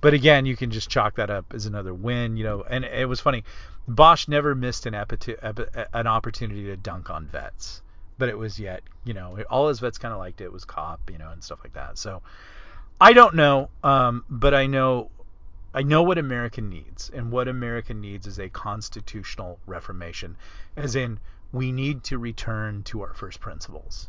But 0.00 0.14
again, 0.14 0.46
you 0.46 0.56
can 0.56 0.72
just 0.72 0.90
chalk 0.90 1.14
that 1.14 1.30
up 1.30 1.54
as 1.54 1.64
another 1.64 1.94
win, 1.94 2.36
you 2.36 2.42
know. 2.42 2.64
And 2.68 2.84
it 2.84 3.08
was 3.08 3.20
funny. 3.20 3.44
Bosch 3.86 4.26
never 4.26 4.56
missed 4.56 4.84
an 4.84 4.94
epi- 4.94 5.36
epi- 5.40 5.84
an 5.92 6.08
opportunity 6.08 6.64
to 6.64 6.76
dunk 6.76 7.08
on 7.08 7.26
vets, 7.26 7.82
but 8.18 8.28
it 8.28 8.36
was 8.36 8.58
yet, 8.58 8.82
you 9.04 9.14
know, 9.14 9.38
all 9.48 9.68
his 9.68 9.78
vets 9.78 9.98
kind 9.98 10.12
of 10.12 10.18
liked 10.18 10.40
it. 10.40 10.52
was 10.52 10.64
cop, 10.64 11.08
you 11.08 11.18
know, 11.18 11.30
and 11.30 11.42
stuff 11.42 11.60
like 11.62 11.74
that. 11.74 11.98
So 11.98 12.20
I 13.00 13.12
don't 13.12 13.36
know, 13.36 13.70
um, 13.84 14.24
but 14.28 14.54
I 14.54 14.66
know 14.66 15.10
I 15.74 15.82
know 15.82 16.02
what 16.02 16.18
America 16.18 16.60
needs, 16.60 17.10
and 17.10 17.30
what 17.30 17.48
America 17.48 17.94
needs 17.94 18.26
is 18.26 18.38
a 18.38 18.48
constitutional 18.50 19.58
reformation, 19.66 20.36
as 20.76 20.94
in 20.94 21.18
we 21.50 21.72
need 21.72 22.04
to 22.04 22.18
return 22.18 22.82
to 22.84 23.02
our 23.02 23.14
first 23.14 23.40
principles. 23.40 24.08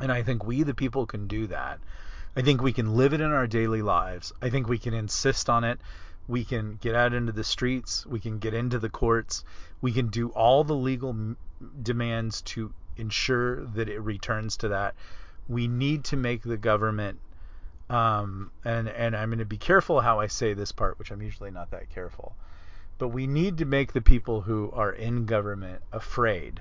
And 0.00 0.10
I 0.10 0.22
think 0.22 0.44
we, 0.44 0.62
the 0.64 0.74
people, 0.74 1.06
can 1.06 1.28
do 1.28 1.46
that. 1.46 1.78
I 2.36 2.42
think 2.42 2.60
we 2.60 2.72
can 2.72 2.96
live 2.96 3.12
it 3.12 3.20
in 3.20 3.30
our 3.32 3.46
daily 3.46 3.82
lives. 3.82 4.32
I 4.42 4.50
think 4.50 4.68
we 4.68 4.78
can 4.78 4.94
insist 4.94 5.48
on 5.48 5.62
it. 5.62 5.80
We 6.26 6.44
can 6.44 6.76
get 6.80 6.96
out 6.96 7.14
into 7.14 7.32
the 7.32 7.44
streets. 7.44 8.04
We 8.04 8.18
can 8.18 8.38
get 8.38 8.54
into 8.54 8.80
the 8.80 8.88
courts. 8.88 9.44
We 9.80 9.92
can 9.92 10.08
do 10.08 10.30
all 10.30 10.64
the 10.64 10.74
legal 10.74 11.10
m- 11.10 11.36
demands 11.80 12.42
to 12.42 12.72
ensure 12.96 13.64
that 13.66 13.88
it 13.88 14.00
returns 14.00 14.56
to 14.58 14.68
that. 14.68 14.94
We 15.48 15.68
need 15.68 16.04
to 16.04 16.16
make 16.16 16.42
the 16.42 16.56
government, 16.56 17.20
um, 17.94 18.50
and 18.64 18.88
and 18.88 19.16
I'm 19.16 19.28
going 19.28 19.38
to 19.38 19.44
be 19.44 19.56
careful 19.56 20.00
how 20.00 20.18
I 20.18 20.26
say 20.26 20.52
this 20.52 20.72
part, 20.72 20.98
which 20.98 21.12
I'm 21.12 21.22
usually 21.22 21.52
not 21.52 21.70
that 21.70 21.90
careful, 21.90 22.34
but 22.98 23.08
we 23.08 23.28
need 23.28 23.58
to 23.58 23.64
make 23.64 23.92
the 23.92 24.00
people 24.00 24.40
who 24.40 24.72
are 24.72 24.90
in 24.90 25.26
government 25.26 25.80
afraid 25.92 26.60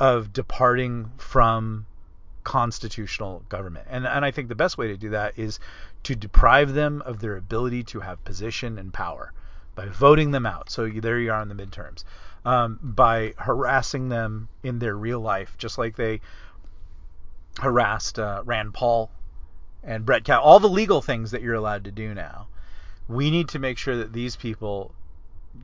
of 0.00 0.32
departing 0.32 1.12
from 1.18 1.86
constitutional 2.42 3.44
government. 3.48 3.86
And 3.88 4.08
and 4.08 4.24
I 4.24 4.32
think 4.32 4.48
the 4.48 4.56
best 4.56 4.76
way 4.76 4.88
to 4.88 4.96
do 4.96 5.10
that 5.10 5.38
is 5.38 5.60
to 6.02 6.16
deprive 6.16 6.74
them 6.74 7.00
of 7.02 7.20
their 7.20 7.36
ability 7.36 7.84
to 7.84 8.00
have 8.00 8.24
position 8.24 8.76
and 8.76 8.92
power 8.92 9.32
by 9.76 9.86
voting 9.86 10.32
them 10.32 10.46
out. 10.46 10.68
So 10.68 10.82
you, 10.84 11.00
there 11.00 11.20
you 11.20 11.30
are 11.30 11.42
in 11.42 11.48
the 11.48 11.54
midterms. 11.54 12.02
Um, 12.44 12.80
by 12.82 13.34
harassing 13.38 14.08
them 14.08 14.48
in 14.64 14.80
their 14.80 14.96
real 14.96 15.20
life, 15.20 15.54
just 15.58 15.78
like 15.78 15.94
they 15.94 16.20
harassed 17.60 18.18
uh, 18.18 18.42
Rand 18.44 18.74
Paul 18.74 19.10
and 19.84 20.06
Brett 20.06 20.24
Kavanaugh, 20.24 20.44
all 20.44 20.60
the 20.60 20.68
legal 20.68 21.02
things 21.02 21.30
that 21.30 21.42
you're 21.42 21.54
allowed 21.54 21.84
to 21.84 21.90
do 21.90 22.14
now. 22.14 22.48
We 23.08 23.30
need 23.30 23.48
to 23.50 23.58
make 23.58 23.78
sure 23.78 23.96
that 23.96 24.12
these 24.12 24.36
people 24.36 24.94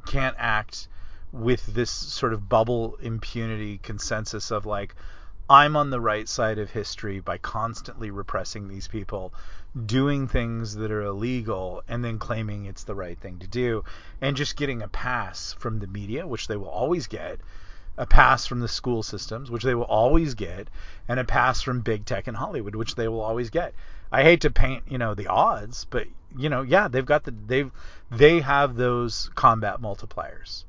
can't 0.06 0.36
act 0.38 0.88
with 1.32 1.64
this 1.66 1.90
sort 1.90 2.32
of 2.32 2.48
bubble 2.48 2.96
impunity 3.00 3.78
consensus 3.78 4.50
of 4.50 4.66
like, 4.66 4.94
I'm 5.48 5.74
on 5.74 5.90
the 5.90 6.00
right 6.00 6.28
side 6.28 6.58
of 6.58 6.70
history 6.70 7.20
by 7.20 7.38
constantly 7.38 8.10
repressing 8.10 8.68
these 8.68 8.86
people, 8.86 9.32
doing 9.86 10.28
things 10.28 10.76
that 10.76 10.92
are 10.92 11.02
illegal, 11.02 11.82
and 11.88 12.04
then 12.04 12.18
claiming 12.18 12.66
it's 12.66 12.84
the 12.84 12.94
right 12.94 13.18
thing 13.18 13.38
to 13.40 13.48
do, 13.48 13.84
and 14.20 14.36
just 14.36 14.56
getting 14.56 14.82
a 14.82 14.88
pass 14.88 15.54
from 15.58 15.80
the 15.80 15.88
media, 15.88 16.26
which 16.26 16.46
they 16.46 16.56
will 16.56 16.68
always 16.68 17.08
get, 17.08 17.40
a 17.96 18.06
pass 18.06 18.46
from 18.46 18.60
the 18.60 18.68
school 18.68 19.02
systems, 19.02 19.50
which 19.50 19.62
they 19.62 19.74
will 19.74 19.84
always 19.84 20.34
get, 20.34 20.68
and 21.08 21.20
a 21.20 21.24
pass 21.24 21.60
from 21.60 21.80
big 21.80 22.04
tech 22.04 22.26
and 22.26 22.36
Hollywood, 22.36 22.74
which 22.74 22.94
they 22.94 23.08
will 23.08 23.20
always 23.20 23.50
get. 23.50 23.74
I 24.12 24.22
hate 24.22 24.40
to 24.42 24.50
paint, 24.50 24.84
you 24.88 24.98
know, 24.98 25.14
the 25.14 25.28
odds, 25.28 25.86
but 25.90 26.06
you 26.36 26.48
know, 26.48 26.62
yeah, 26.62 26.88
they've 26.88 27.04
got 27.04 27.24
the 27.24 27.34
they've 27.46 27.70
they 28.10 28.40
have 28.40 28.76
those 28.76 29.30
combat 29.34 29.80
multipliers. 29.80 30.64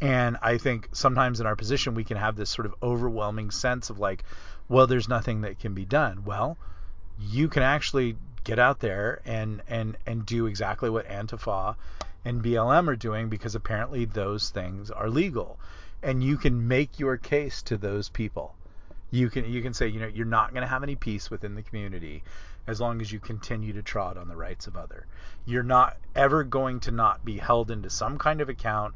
And 0.00 0.36
I 0.42 0.58
think 0.58 0.88
sometimes 0.92 1.40
in 1.40 1.46
our 1.46 1.56
position 1.56 1.94
we 1.94 2.04
can 2.04 2.16
have 2.16 2.36
this 2.36 2.50
sort 2.50 2.66
of 2.66 2.74
overwhelming 2.82 3.50
sense 3.50 3.88
of 3.88 3.98
like, 3.98 4.24
well, 4.68 4.86
there's 4.86 5.08
nothing 5.08 5.42
that 5.42 5.60
can 5.60 5.74
be 5.74 5.84
done. 5.84 6.24
Well, 6.24 6.58
you 7.20 7.48
can 7.48 7.62
actually 7.62 8.16
get 8.44 8.58
out 8.58 8.80
there 8.80 9.20
and 9.24 9.62
and 9.68 9.96
and 10.06 10.26
do 10.26 10.46
exactly 10.46 10.90
what 10.90 11.06
Antifa 11.08 11.76
and 12.24 12.42
BLM 12.42 12.88
are 12.88 12.96
doing 12.96 13.28
because 13.28 13.54
apparently 13.54 14.04
those 14.04 14.50
things 14.50 14.90
are 14.90 15.08
legal. 15.08 15.58
And 16.02 16.22
you 16.22 16.36
can 16.36 16.66
make 16.68 16.98
your 16.98 17.16
case 17.16 17.62
to 17.62 17.76
those 17.76 18.08
people. 18.08 18.54
You 19.10 19.30
can 19.30 19.44
you 19.44 19.62
can 19.62 19.74
say, 19.74 19.88
you 19.88 20.00
know, 20.00 20.06
you're 20.06 20.26
not 20.26 20.52
going 20.52 20.62
to 20.62 20.68
have 20.68 20.82
any 20.82 20.96
peace 20.96 21.30
within 21.30 21.54
the 21.54 21.62
community 21.62 22.22
as 22.66 22.80
long 22.80 23.00
as 23.00 23.12
you 23.12 23.18
continue 23.18 23.72
to 23.72 23.82
trot 23.82 24.16
on 24.16 24.28
the 24.28 24.36
rights 24.36 24.66
of 24.66 24.76
other. 24.76 25.06
You're 25.44 25.62
not 25.62 25.96
ever 26.14 26.44
going 26.44 26.80
to 26.80 26.90
not 26.90 27.24
be 27.24 27.38
held 27.38 27.70
into 27.70 27.90
some 27.90 28.18
kind 28.18 28.40
of 28.40 28.48
account 28.48 28.94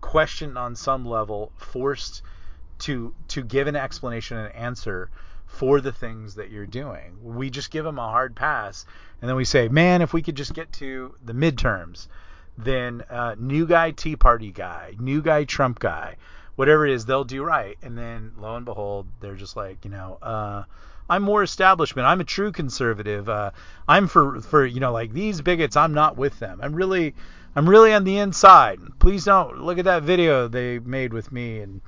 questioned 0.00 0.58
on 0.58 0.76
some 0.76 1.06
level, 1.06 1.52
forced 1.56 2.22
to 2.80 3.14
to 3.28 3.42
give 3.42 3.66
an 3.66 3.76
explanation 3.76 4.36
and 4.36 4.54
answer 4.54 5.08
for 5.46 5.80
the 5.80 5.92
things 5.92 6.34
that 6.34 6.50
you're 6.50 6.66
doing. 6.66 7.16
We 7.22 7.48
just 7.48 7.70
give 7.70 7.84
them 7.84 7.98
a 7.98 8.08
hard 8.08 8.34
pass, 8.34 8.84
and 9.20 9.28
then 9.28 9.36
we 9.36 9.44
say, 9.44 9.68
man, 9.68 10.02
if 10.02 10.12
we 10.12 10.22
could 10.22 10.36
just 10.36 10.52
get 10.52 10.72
to 10.74 11.14
the 11.24 11.32
midterms, 11.32 12.08
then 12.56 13.02
uh, 13.10 13.34
new 13.38 13.66
guy 13.66 13.90
Tea 13.90 14.16
Party 14.16 14.52
guy, 14.52 14.94
new 14.98 15.22
guy 15.22 15.44
Trump 15.44 15.78
guy, 15.78 16.16
whatever 16.56 16.86
it 16.86 16.92
is, 16.92 17.06
they'll 17.06 17.24
do 17.24 17.42
right. 17.42 17.76
And 17.82 17.98
then 17.98 18.32
lo 18.38 18.56
and 18.56 18.64
behold, 18.64 19.06
they're 19.20 19.34
just 19.34 19.56
like, 19.56 19.84
you 19.84 19.90
know, 19.90 20.18
uh, 20.22 20.64
I'm 21.08 21.22
more 21.22 21.42
establishment. 21.42 22.06
I'm 22.06 22.20
a 22.20 22.24
true 22.24 22.52
conservative. 22.52 23.28
Uh, 23.28 23.50
I'm 23.86 24.08
for 24.08 24.40
for 24.40 24.64
you 24.64 24.80
know 24.80 24.92
like 24.92 25.12
these 25.12 25.40
bigots. 25.40 25.76
I'm 25.76 25.92
not 25.92 26.16
with 26.16 26.38
them. 26.38 26.60
I'm 26.62 26.74
really 26.74 27.14
I'm 27.54 27.68
really 27.68 27.92
on 27.92 28.04
the 28.04 28.18
inside. 28.18 28.80
Please 28.98 29.24
don't 29.24 29.62
look 29.62 29.78
at 29.78 29.84
that 29.84 30.02
video 30.02 30.48
they 30.48 30.78
made 30.78 31.12
with 31.12 31.30
me 31.30 31.60
and 31.60 31.80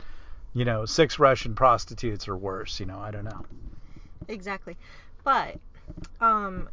you 0.52 0.64
know 0.64 0.84
six 0.84 1.18
Russian 1.18 1.54
prostitutes 1.54 2.28
or 2.28 2.36
worse. 2.36 2.78
You 2.78 2.86
know 2.86 2.98
I 2.98 3.10
don't 3.10 3.24
know. 3.24 3.44
Exactly. 4.28 4.76
But 5.24 5.56
um 6.20 6.68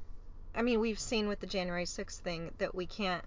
I 0.55 0.61
mean, 0.61 0.79
we've 0.79 0.99
seen 0.99 1.27
with 1.27 1.39
the 1.39 1.47
January 1.47 1.85
6th 1.85 2.19
thing 2.19 2.51
that 2.59 2.75
we 2.75 2.85
can't 2.85 3.23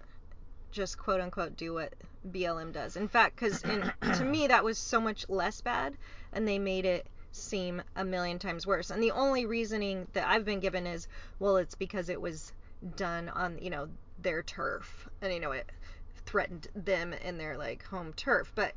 just 0.71 0.97
quote 0.97 1.21
unquote 1.21 1.55
do 1.55 1.73
what 1.73 1.93
BLM 2.29 2.71
does. 2.71 2.95
In 2.95 3.07
fact, 3.07 3.37
cuz 3.37 3.61
to 3.61 4.23
me 4.23 4.47
that 4.47 4.63
was 4.63 4.77
so 4.77 4.99
much 4.99 5.27
less 5.29 5.61
bad 5.61 5.97
and 6.33 6.47
they 6.47 6.59
made 6.59 6.85
it 6.85 7.07
seem 7.31 7.81
a 7.95 8.03
million 8.03 8.39
times 8.39 8.65
worse. 8.65 8.89
And 8.89 9.01
the 9.01 9.11
only 9.11 9.45
reasoning 9.45 10.07
that 10.13 10.27
I've 10.27 10.45
been 10.45 10.59
given 10.59 10.87
is 10.87 11.07
well, 11.39 11.57
it's 11.57 11.75
because 11.75 12.09
it 12.09 12.21
was 12.21 12.51
done 12.95 13.29
on, 13.29 13.57
you 13.59 13.69
know, 13.69 13.89
their 14.19 14.43
turf 14.43 15.07
and 15.21 15.33
you 15.33 15.39
know 15.39 15.51
it 15.51 15.69
threatened 16.25 16.67
them 16.75 17.13
in 17.13 17.37
their 17.37 17.57
like 17.57 17.83
home 17.85 18.13
turf. 18.13 18.51
But 18.55 18.73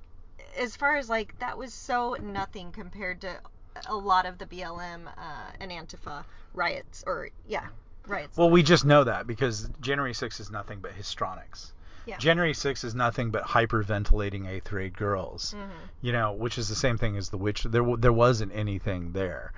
as 0.59 0.77
far 0.77 0.97
as 0.97 1.09
like 1.09 1.39
that 1.39 1.59
was 1.59 1.73
so 1.73 2.17
nothing 2.21 2.73
compared 2.73 3.21
to 3.23 3.41
a 3.89 3.95
lot 3.95 4.27
of 4.27 4.39
the 4.39 4.47
BLM 4.47 5.07
uh, 5.07 5.53
and 5.61 5.71
Antifa 5.71 6.25
riots, 6.55 7.05
or 7.07 7.29
yeah, 7.47 7.67
riots. 8.07 8.37
Well, 8.37 8.51
we 8.51 8.63
just 8.63 8.85
know 8.85 9.05
that 9.05 9.27
because 9.27 9.69
January 9.81 10.13
6th 10.13 10.41
is 10.41 10.51
nothing 10.51 10.81
but 10.81 10.93
histrionics. 10.93 11.73
Yeah. 12.11 12.19
January 12.19 12.53
6th 12.53 12.83
is 12.85 12.95
nothing 12.95 13.31
but 13.31 13.45
hyperventilating 13.45 14.49
eighth 14.49 14.69
grade 14.69 14.97
girls. 14.97 15.55
Mhm. 15.57 15.71
You 16.03 16.13
know, 16.13 16.33
which 16.33 16.59
is 16.59 16.69
the 16.69 16.75
same 16.75 16.99
thing 16.99 17.17
as 17.17 17.29
the 17.31 17.39
witch. 17.39 17.63
There 17.63 17.83
w- 17.83 17.97
there 17.97 18.13
wasn't 18.13 18.53
anything 18.53 19.13
there. 19.13 19.53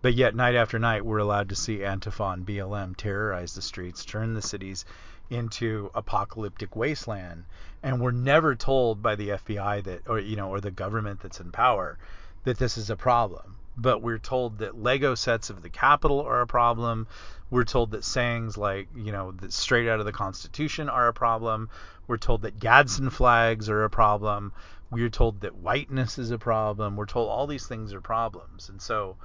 But 0.00 0.14
yet 0.14 0.34
night 0.34 0.54
after 0.54 0.78
night 0.78 1.04
we're 1.04 1.18
allowed 1.18 1.48
to 1.50 1.54
see 1.56 1.78
Antifa 1.80 2.32
and 2.32 2.46
BLM 2.46 2.94
terrorize 2.96 3.54
the 3.54 3.60
streets, 3.62 4.04
turn 4.04 4.32
the 4.32 4.40
cities 4.42 4.84
into 5.28 5.90
apocalyptic 5.94 6.74
wasteland, 6.74 7.44
and 7.82 8.00
we're 8.00 8.10
never 8.12 8.54
told 8.54 9.02
by 9.02 9.14
the 9.14 9.28
FBI 9.32 9.82
that 9.82 10.08
or 10.08 10.18
you 10.18 10.36
know 10.36 10.48
or 10.48 10.60
the 10.60 10.70
government 10.70 11.20
that's 11.20 11.40
in 11.40 11.52
power 11.52 11.98
that 12.44 12.58
this 12.58 12.78
is 12.78 12.88
a 12.88 12.96
problem. 12.96 13.56
But 13.78 14.02
we're 14.02 14.18
told 14.18 14.58
that 14.58 14.76
Lego 14.76 15.14
sets 15.14 15.50
of 15.50 15.62
the 15.62 15.70
Capitol 15.70 16.20
are 16.20 16.40
a 16.40 16.46
problem. 16.46 17.06
We're 17.48 17.64
told 17.64 17.92
that 17.92 18.04
sayings 18.04 18.58
like, 18.58 18.88
you 18.94 19.12
know, 19.12 19.30
that 19.30 19.52
straight 19.52 19.88
out 19.88 20.00
of 20.00 20.04
the 20.04 20.12
Constitution 20.12 20.88
are 20.88 21.06
a 21.06 21.14
problem. 21.14 21.70
We're 22.08 22.18
told 22.18 22.42
that 22.42 22.58
Gadsden 22.58 23.10
flags 23.10 23.68
are 23.68 23.84
a 23.84 23.90
problem. 23.90 24.52
We're 24.90 25.10
told 25.10 25.42
that 25.42 25.56
whiteness 25.56 26.18
is 26.18 26.32
a 26.32 26.38
problem. 26.38 26.96
We're 26.96 27.06
told 27.06 27.28
all 27.28 27.46
these 27.46 27.66
things 27.66 27.94
are 27.94 28.00
problems. 28.00 28.68
And 28.68 28.82
so, 28.82 29.16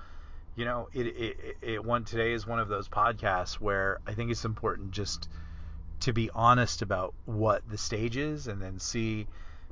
you 0.55 0.65
know, 0.65 0.87
it 0.93 1.07
it, 1.07 1.57
it 1.61 1.83
one 1.83 2.05
today 2.05 2.33
is 2.33 2.45
one 2.45 2.59
of 2.59 2.67
those 2.67 2.87
podcasts 2.87 3.55
where 3.55 3.99
I 4.05 4.13
think 4.13 4.29
it's 4.29 4.45
important 4.45 4.91
just 4.91 5.27
to 6.01 6.13
be 6.13 6.29
honest 6.35 6.83
about 6.83 7.15
what 7.25 7.67
the 7.67 7.77
stage 7.77 8.17
is 8.17 8.47
and 8.47 8.61
then 8.61 8.77
see 8.79 9.25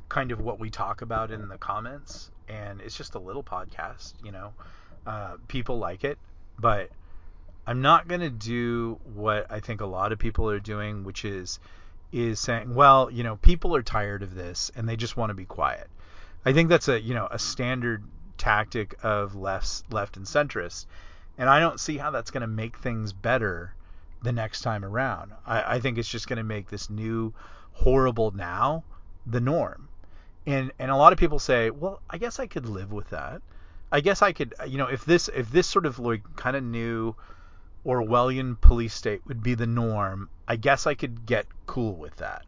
kind 0.10 0.32
of 0.32 0.42
what 0.42 0.60
we 0.60 0.70
talk 0.70 1.02
about 1.02 1.30
in 1.30 1.48
the 1.50 1.58
comments 1.58 2.32
and 2.52 2.82
it's 2.82 2.98
just 2.98 3.16
a 3.16 3.20
little 3.20 3.44
podcast 3.44 4.14
you 4.24 4.32
know 4.32 4.54
uh, 5.08 5.36
people 5.48 5.78
like 5.78 6.04
it 6.04 6.18
but 6.60 6.90
i'm 7.66 7.82
not 7.82 8.08
going 8.08 8.22
to 8.22 8.30
do 8.30 9.00
what 9.14 9.46
i 9.50 9.60
think 9.60 9.82
a 9.82 9.86
lot 9.86 10.12
of 10.12 10.20
people 10.20 10.50
are 10.50 10.60
doing 10.60 11.04
which 11.04 11.26
is 11.26 11.60
is 12.12 12.40
saying 12.40 12.76
well 12.76 13.10
you 13.10 13.24
know 13.24 13.38
people 13.38 13.76
are 13.76 13.82
tired 13.82 14.22
of 14.22 14.36
this 14.36 14.72
and 14.76 14.88
they 14.88 14.96
just 14.96 15.16
want 15.16 15.30
to 15.30 15.34
be 15.34 15.46
quiet 15.46 15.90
i 16.46 16.54
think 16.54 16.70
that's 16.70 16.88
a 16.88 17.00
you 17.00 17.14
know 17.14 17.28
a 17.32 17.40
standard 17.40 18.04
tactic 18.38 18.96
of 19.04 19.36
left 19.36 19.84
left 19.92 20.18
and 20.18 20.26
centrist 20.26 20.86
and 21.38 21.50
i 21.50 21.60
don't 21.60 21.80
see 21.80 21.98
how 21.98 22.12
that's 22.12 22.32
going 22.32 22.42
to 22.42 22.48
make 22.48 22.78
things 22.78 23.14
better 23.14 23.74
the 24.22 24.32
next 24.32 24.62
time 24.62 24.86
around. 24.86 25.32
I, 25.46 25.76
I 25.76 25.80
think 25.80 25.98
it's 25.98 26.10
just 26.10 26.28
going 26.28 26.38
to 26.38 26.44
make 26.44 26.70
this 26.70 26.90
new 26.90 27.34
horrible 27.74 28.32
now 28.32 28.84
the 29.26 29.42
norm. 29.42 29.88
And 30.46 30.72
and 30.80 30.90
a 30.90 30.96
lot 30.96 31.14
of 31.14 31.20
people 31.20 31.40
say, 31.40 31.70
well, 31.70 32.02
I 32.10 32.18
guess 32.18 32.40
I 32.40 32.48
could 32.48 32.66
live 32.66 32.92
with 32.92 33.10
that. 33.10 33.42
I 33.92 34.02
guess 34.02 34.22
I 34.22 34.32
could, 34.32 34.54
you 34.68 34.78
know, 34.78 34.88
if 34.88 35.06
this 35.06 35.30
if 35.30 35.52
this 35.52 35.68
sort 35.68 35.86
of 35.86 36.00
like 36.00 36.24
kind 36.36 36.56
of 36.56 36.64
new 36.64 37.16
Orwellian 37.86 38.60
police 38.60 38.94
state 38.94 39.22
would 39.28 39.44
be 39.44 39.54
the 39.54 39.68
norm, 39.68 40.30
I 40.48 40.56
guess 40.56 40.88
I 40.88 40.94
could 40.94 41.26
get 41.26 41.46
cool 41.68 41.96
with 41.96 42.16
that. 42.18 42.46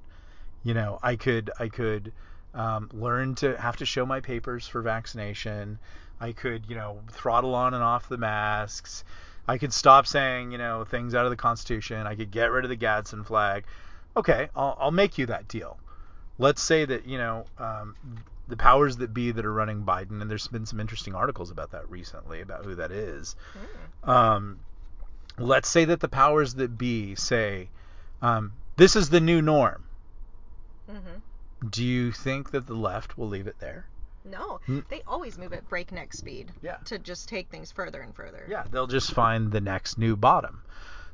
You 0.64 0.74
know, 0.74 1.00
I 1.04 1.16
could 1.16 1.52
I 1.60 1.68
could 1.68 2.14
um, 2.54 2.90
learn 2.94 3.36
to 3.36 3.58
have 3.58 3.78
to 3.78 3.86
show 3.86 4.06
my 4.06 4.22
papers 4.22 4.68
for 4.68 4.82
vaccination. 4.82 5.80
I 6.20 6.32
could, 6.32 6.66
you 6.70 6.76
know, 6.76 7.00
throttle 7.12 7.56
on 7.56 7.74
and 7.74 7.84
off 7.84 8.08
the 8.08 8.18
masks. 8.18 9.04
I 9.48 9.58
could 9.58 9.74
stop 9.74 10.08
saying, 10.08 10.52
you 10.52 10.58
know, 10.58 10.86
things 10.86 11.14
out 11.16 11.26
of 11.26 11.32
the 11.32 11.38
Constitution. 11.38 12.08
I 12.08 12.16
could 12.16 12.32
get 12.32 12.52
rid 12.52 12.64
of 12.64 12.70
the 12.70 12.78
Gadsden 12.78 13.26
flag. 13.26 13.66
Okay, 14.16 14.50
I'll, 14.56 14.78
I'll 14.80 14.92
make 14.92 15.18
you 15.18 15.26
that 15.26 15.48
deal. 15.48 15.78
Let's 16.38 16.62
say 16.62 16.86
that, 16.86 17.06
you 17.06 17.18
know, 17.18 17.46
um, 17.58 17.96
the 18.48 18.58
powers 18.58 18.98
that 18.98 19.14
be 19.14 19.32
that 19.32 19.46
are 19.46 19.54
running 19.54 19.84
Biden, 19.84 20.22
and 20.22 20.30
there's 20.30 20.48
been 20.48 20.66
some 20.66 20.80
interesting 20.80 21.16
articles 21.16 21.52
about 21.52 21.72
that 21.72 21.90
recently, 21.90 22.42
about 22.42 22.66
who 22.66 22.76
that 22.76 22.92
is. 22.92 23.36
Mm. 24.06 24.10
Um, 24.10 24.60
let's 25.38 25.70
say 25.70 25.86
that 25.86 26.00
the 26.00 26.10
powers 26.10 26.56
that 26.56 26.78
be 26.78 27.16
say, 27.16 27.70
um, 28.22 28.54
this 28.78 28.96
is 28.96 29.10
the 29.10 29.20
new 29.20 29.42
norm. 29.42 29.86
Mm-hmm. 30.90 31.68
Do 31.70 31.84
you 31.84 32.12
think 32.12 32.52
that 32.52 32.68
the 32.68 32.74
left 32.74 33.18
will 33.18 33.28
leave 33.28 33.48
it 33.48 33.60
there? 33.60 33.86
No, 34.26 34.60
they 34.90 35.02
always 35.06 35.38
move 35.38 35.52
at 35.52 35.68
breakneck 35.68 36.14
speed. 36.14 36.52
Yeah. 36.62 36.78
To 36.86 36.98
just 36.98 37.28
take 37.28 37.50
things 37.50 37.72
further 37.72 38.02
and 38.02 38.16
further. 38.16 38.46
Yeah, 38.50 38.64
they'll 38.72 38.88
just 38.88 39.12
find 39.12 39.52
the 39.52 39.60
next 39.60 39.98
new 39.98 40.16
bottom. 40.16 40.64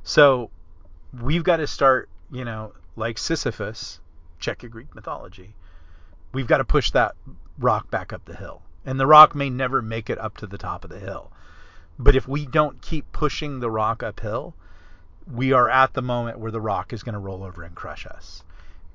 So 0.04 0.50
we've 1.20 1.42
got 1.42 1.56
to 1.56 1.66
start, 1.66 2.08
you 2.30 2.44
know, 2.44 2.72
like 2.94 3.18
Sisyphus, 3.18 4.00
check 4.40 4.62
your 4.62 4.70
Greek 4.70 4.94
mythology. 4.94 5.54
We've 6.32 6.46
got 6.46 6.58
to 6.58 6.64
push 6.64 6.90
that 6.90 7.14
rock 7.58 7.90
back 7.90 8.12
up 8.12 8.24
the 8.24 8.36
hill. 8.36 8.62
And 8.84 8.98
the 8.98 9.06
rock 9.06 9.34
may 9.34 9.50
never 9.50 9.82
make 9.82 10.08
it 10.08 10.18
up 10.18 10.38
to 10.38 10.46
the 10.46 10.58
top 10.58 10.84
of 10.84 10.90
the 10.90 10.98
hill. 10.98 11.30
But 11.98 12.16
if 12.16 12.26
we 12.26 12.46
don't 12.46 12.80
keep 12.80 13.12
pushing 13.12 13.60
the 13.60 13.70
rock 13.70 14.02
uphill, 14.02 14.54
we 15.30 15.52
are 15.52 15.68
at 15.68 15.92
the 15.92 16.02
moment 16.02 16.38
where 16.38 16.50
the 16.50 16.60
rock 16.60 16.92
is 16.92 17.02
going 17.02 17.12
to 17.12 17.18
roll 17.18 17.44
over 17.44 17.62
and 17.62 17.74
crush 17.74 18.06
us. 18.06 18.42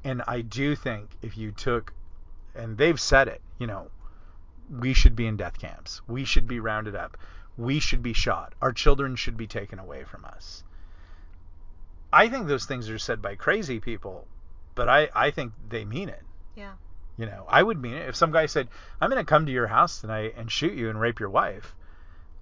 And 0.03 0.23
I 0.27 0.41
do 0.41 0.75
think 0.75 1.09
if 1.21 1.37
you 1.37 1.51
took, 1.51 1.93
and 2.55 2.77
they've 2.77 2.99
said 2.99 3.27
it, 3.27 3.41
you 3.59 3.67
know, 3.67 3.89
we 4.69 4.93
should 4.93 5.15
be 5.15 5.27
in 5.27 5.37
death 5.37 5.59
camps. 5.59 6.01
We 6.07 6.25
should 6.25 6.47
be 6.47 6.59
rounded 6.59 6.95
up. 6.95 7.17
We 7.57 7.79
should 7.79 8.01
be 8.01 8.13
shot. 8.13 8.53
Our 8.61 8.73
children 8.73 9.15
should 9.15 9.37
be 9.37 9.47
taken 9.47 9.77
away 9.77 10.03
from 10.03 10.25
us. 10.25 10.63
I 12.11 12.27
think 12.27 12.47
those 12.47 12.65
things 12.65 12.89
are 12.89 12.97
said 12.97 13.21
by 13.21 13.35
crazy 13.35 13.79
people, 13.79 14.27
but 14.75 14.89
I, 14.89 15.09
I 15.15 15.31
think 15.31 15.53
they 15.69 15.85
mean 15.85 16.09
it. 16.09 16.21
Yeah. 16.55 16.73
You 17.17 17.25
know, 17.25 17.45
I 17.47 17.63
would 17.63 17.81
mean 17.81 17.93
it. 17.93 18.09
If 18.09 18.15
some 18.15 18.31
guy 18.31 18.45
said, 18.45 18.67
I'm 18.99 19.09
going 19.09 19.23
to 19.23 19.29
come 19.29 19.45
to 19.45 19.51
your 19.51 19.67
house 19.67 20.01
tonight 20.01 20.33
and 20.37 20.51
shoot 20.51 20.73
you 20.73 20.89
and 20.89 20.99
rape 20.99 21.19
your 21.19 21.29
wife, 21.29 21.73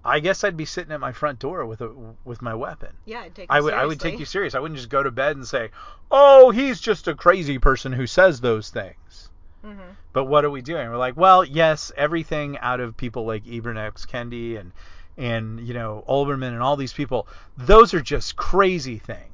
I 0.04 0.20
guess 0.20 0.44
I'd 0.44 0.56
be 0.56 0.64
sitting 0.64 0.92
at 0.92 1.00
my 1.00 1.12
front 1.12 1.38
door 1.38 1.64
with 1.64 1.80
a 1.80 1.90
with 2.24 2.42
my 2.42 2.54
weapon. 2.54 2.90
Yeah, 3.06 3.20
I'd 3.20 3.34
take. 3.34 3.46
I 3.48 3.60
would 3.60 3.70
seriously. 3.70 3.82
I 3.82 3.86
would 3.86 4.00
take 4.00 4.18
you 4.18 4.26
serious. 4.26 4.54
I 4.54 4.58
wouldn't 4.58 4.76
just 4.76 4.90
go 4.90 5.02
to 5.02 5.10
bed 5.10 5.36
and 5.36 5.46
say, 5.46 5.70
"Oh, 6.10 6.50
he's 6.50 6.80
just 6.80 7.08
a 7.08 7.14
crazy 7.14 7.58
person 7.58 7.92
who 7.92 8.06
says 8.06 8.40
those 8.40 8.68
things." 8.68 9.30
Mm-hmm. 9.64 9.80
But 10.12 10.24
what 10.26 10.44
are 10.44 10.50
we 10.50 10.60
doing? 10.60 10.90
We're 10.90 10.98
like, 10.98 11.16
well, 11.16 11.42
yes, 11.42 11.90
everything 11.96 12.58
out 12.58 12.80
of 12.80 12.96
people 12.96 13.24
like 13.24 13.44
Ibram 13.44 13.78
X. 13.78 14.04
Kendi 14.04 14.58
and 14.58 14.72
and 15.16 15.66
you 15.66 15.74
know 15.74 16.04
Olbermann 16.08 16.48
and 16.48 16.62
all 16.62 16.76
these 16.76 16.92
people, 16.92 17.26
those 17.56 17.94
are 17.94 18.00
just 18.00 18.36
crazy 18.36 18.98
things. 18.98 19.33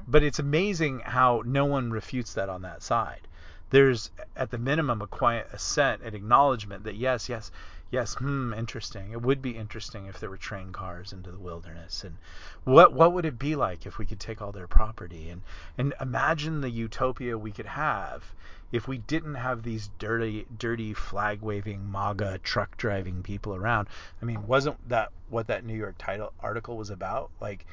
Mm-hmm. 0.00 0.10
But 0.10 0.22
it's 0.22 0.38
amazing 0.38 1.00
how 1.00 1.42
no 1.44 1.64
one 1.64 1.90
refutes 1.90 2.34
that 2.34 2.48
on 2.48 2.62
that 2.62 2.82
side. 2.82 3.26
There's 3.70 4.10
at 4.36 4.50
the 4.50 4.58
minimum 4.58 5.00
a 5.00 5.06
quiet 5.06 5.48
assent, 5.52 6.02
an 6.02 6.14
acknowledgement 6.14 6.84
that 6.84 6.96
yes, 6.96 7.28
yes, 7.28 7.52
yes, 7.90 8.14
hmm, 8.14 8.52
interesting. 8.52 9.12
It 9.12 9.22
would 9.22 9.40
be 9.40 9.56
interesting 9.56 10.06
if 10.06 10.18
there 10.18 10.30
were 10.30 10.36
train 10.36 10.72
cars 10.72 11.12
into 11.12 11.30
the 11.30 11.38
wilderness, 11.38 12.02
and 12.02 12.16
what 12.64 12.92
what 12.92 13.12
would 13.12 13.24
it 13.24 13.38
be 13.38 13.54
like 13.54 13.86
if 13.86 13.98
we 13.98 14.06
could 14.06 14.18
take 14.20 14.42
all 14.42 14.52
their 14.52 14.66
property 14.66 15.28
and 15.28 15.42
and 15.78 15.94
imagine 16.00 16.60
the 16.60 16.70
utopia 16.70 17.38
we 17.38 17.52
could 17.52 17.66
have 17.66 18.24
if 18.72 18.86
we 18.86 18.98
didn't 18.98 19.34
have 19.34 19.62
these 19.62 19.90
dirty, 19.98 20.46
dirty 20.56 20.94
flag 20.94 21.42
waving 21.42 21.90
MAGA 21.90 22.38
truck 22.42 22.76
driving 22.76 23.22
people 23.22 23.54
around, 23.54 23.88
I 24.22 24.24
mean, 24.24 24.46
wasn't 24.46 24.88
that 24.88 25.10
what 25.28 25.48
that 25.48 25.64
New 25.64 25.74
York 25.74 25.96
title 25.98 26.32
article 26.40 26.76
was 26.76 26.90
about? 26.90 27.30
Like, 27.40 27.66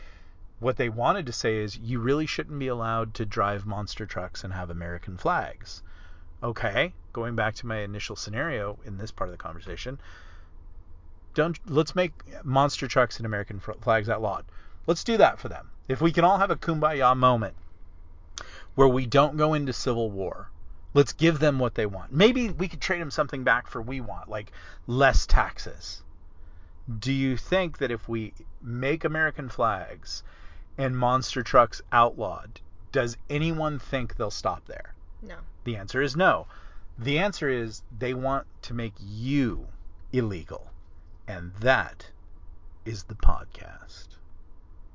what 0.59 0.77
they 0.77 0.89
wanted 0.89 1.25
to 1.25 1.31
say 1.31 1.57
is 1.57 1.77
you 1.77 1.99
really 1.99 2.25
shouldn't 2.25 2.59
be 2.59 2.67
allowed 2.67 3.13
to 3.13 3.25
drive 3.25 3.65
monster 3.65 4.05
trucks 4.05 4.43
and 4.43 4.53
have 4.53 4.69
American 4.69 5.17
flags. 5.17 5.83
Okay, 6.41 6.93
going 7.13 7.35
back 7.35 7.55
to 7.55 7.67
my 7.67 7.79
initial 7.79 8.15
scenario 8.15 8.77
in 8.85 8.97
this 8.97 9.11
part 9.11 9.29
of 9.29 9.33
the 9.33 9.43
conversation, 9.43 9.99
don't 11.33 11.59
let's 11.69 11.95
make 11.95 12.13
monster 12.43 12.87
trucks 12.87 13.17
and 13.17 13.25
American 13.25 13.59
flags 13.59 14.09
outlawed. 14.09 14.45
Let's 14.85 15.03
do 15.03 15.17
that 15.17 15.39
for 15.39 15.49
them. 15.49 15.69
If 15.87 16.01
we 16.01 16.11
can 16.11 16.23
all 16.23 16.37
have 16.37 16.51
a 16.51 16.55
kumbaya 16.55 17.15
moment 17.15 17.55
where 18.75 18.87
we 18.87 19.05
don't 19.05 19.37
go 19.37 19.53
into 19.53 19.73
civil 19.73 20.09
war, 20.09 20.49
Let's 20.97 21.13
give 21.13 21.37
them 21.37 21.59
what 21.59 21.75
they 21.75 21.85
want. 21.85 22.11
Maybe 22.11 22.49
we 22.49 22.67
could 22.67 22.81
trade 22.81 23.01
them 23.01 23.11
something 23.11 23.43
back 23.43 23.67
for 23.67 23.81
we 23.81 24.01
want, 24.01 24.29
like 24.29 24.51
less 24.87 25.27
taxes. 25.27 26.01
Do 26.97 27.11
you 27.11 27.37
think 27.37 27.77
that 27.77 27.91
if 27.91 28.09
we 28.09 28.33
make 28.63 29.03
American 29.03 29.47
flags 29.47 30.23
and 30.77 30.97
monster 30.97 31.43
trucks 31.43 31.81
outlawed, 31.91 32.61
does 32.91 33.17
anyone 33.29 33.79
think 33.79 34.15
they'll 34.15 34.31
stop 34.31 34.65
there? 34.65 34.93
No. 35.21 35.37
The 35.63 35.75
answer 35.75 36.01
is 36.01 36.15
no. 36.15 36.47
The 36.97 37.19
answer 37.19 37.49
is 37.49 37.83
they 37.97 38.13
want 38.13 38.47
to 38.63 38.73
make 38.73 38.93
you 38.99 39.67
illegal. 40.13 40.67
And 41.27 41.53
that 41.55 42.11
is 42.85 43.03
the 43.03 43.15
podcast. 43.15 44.16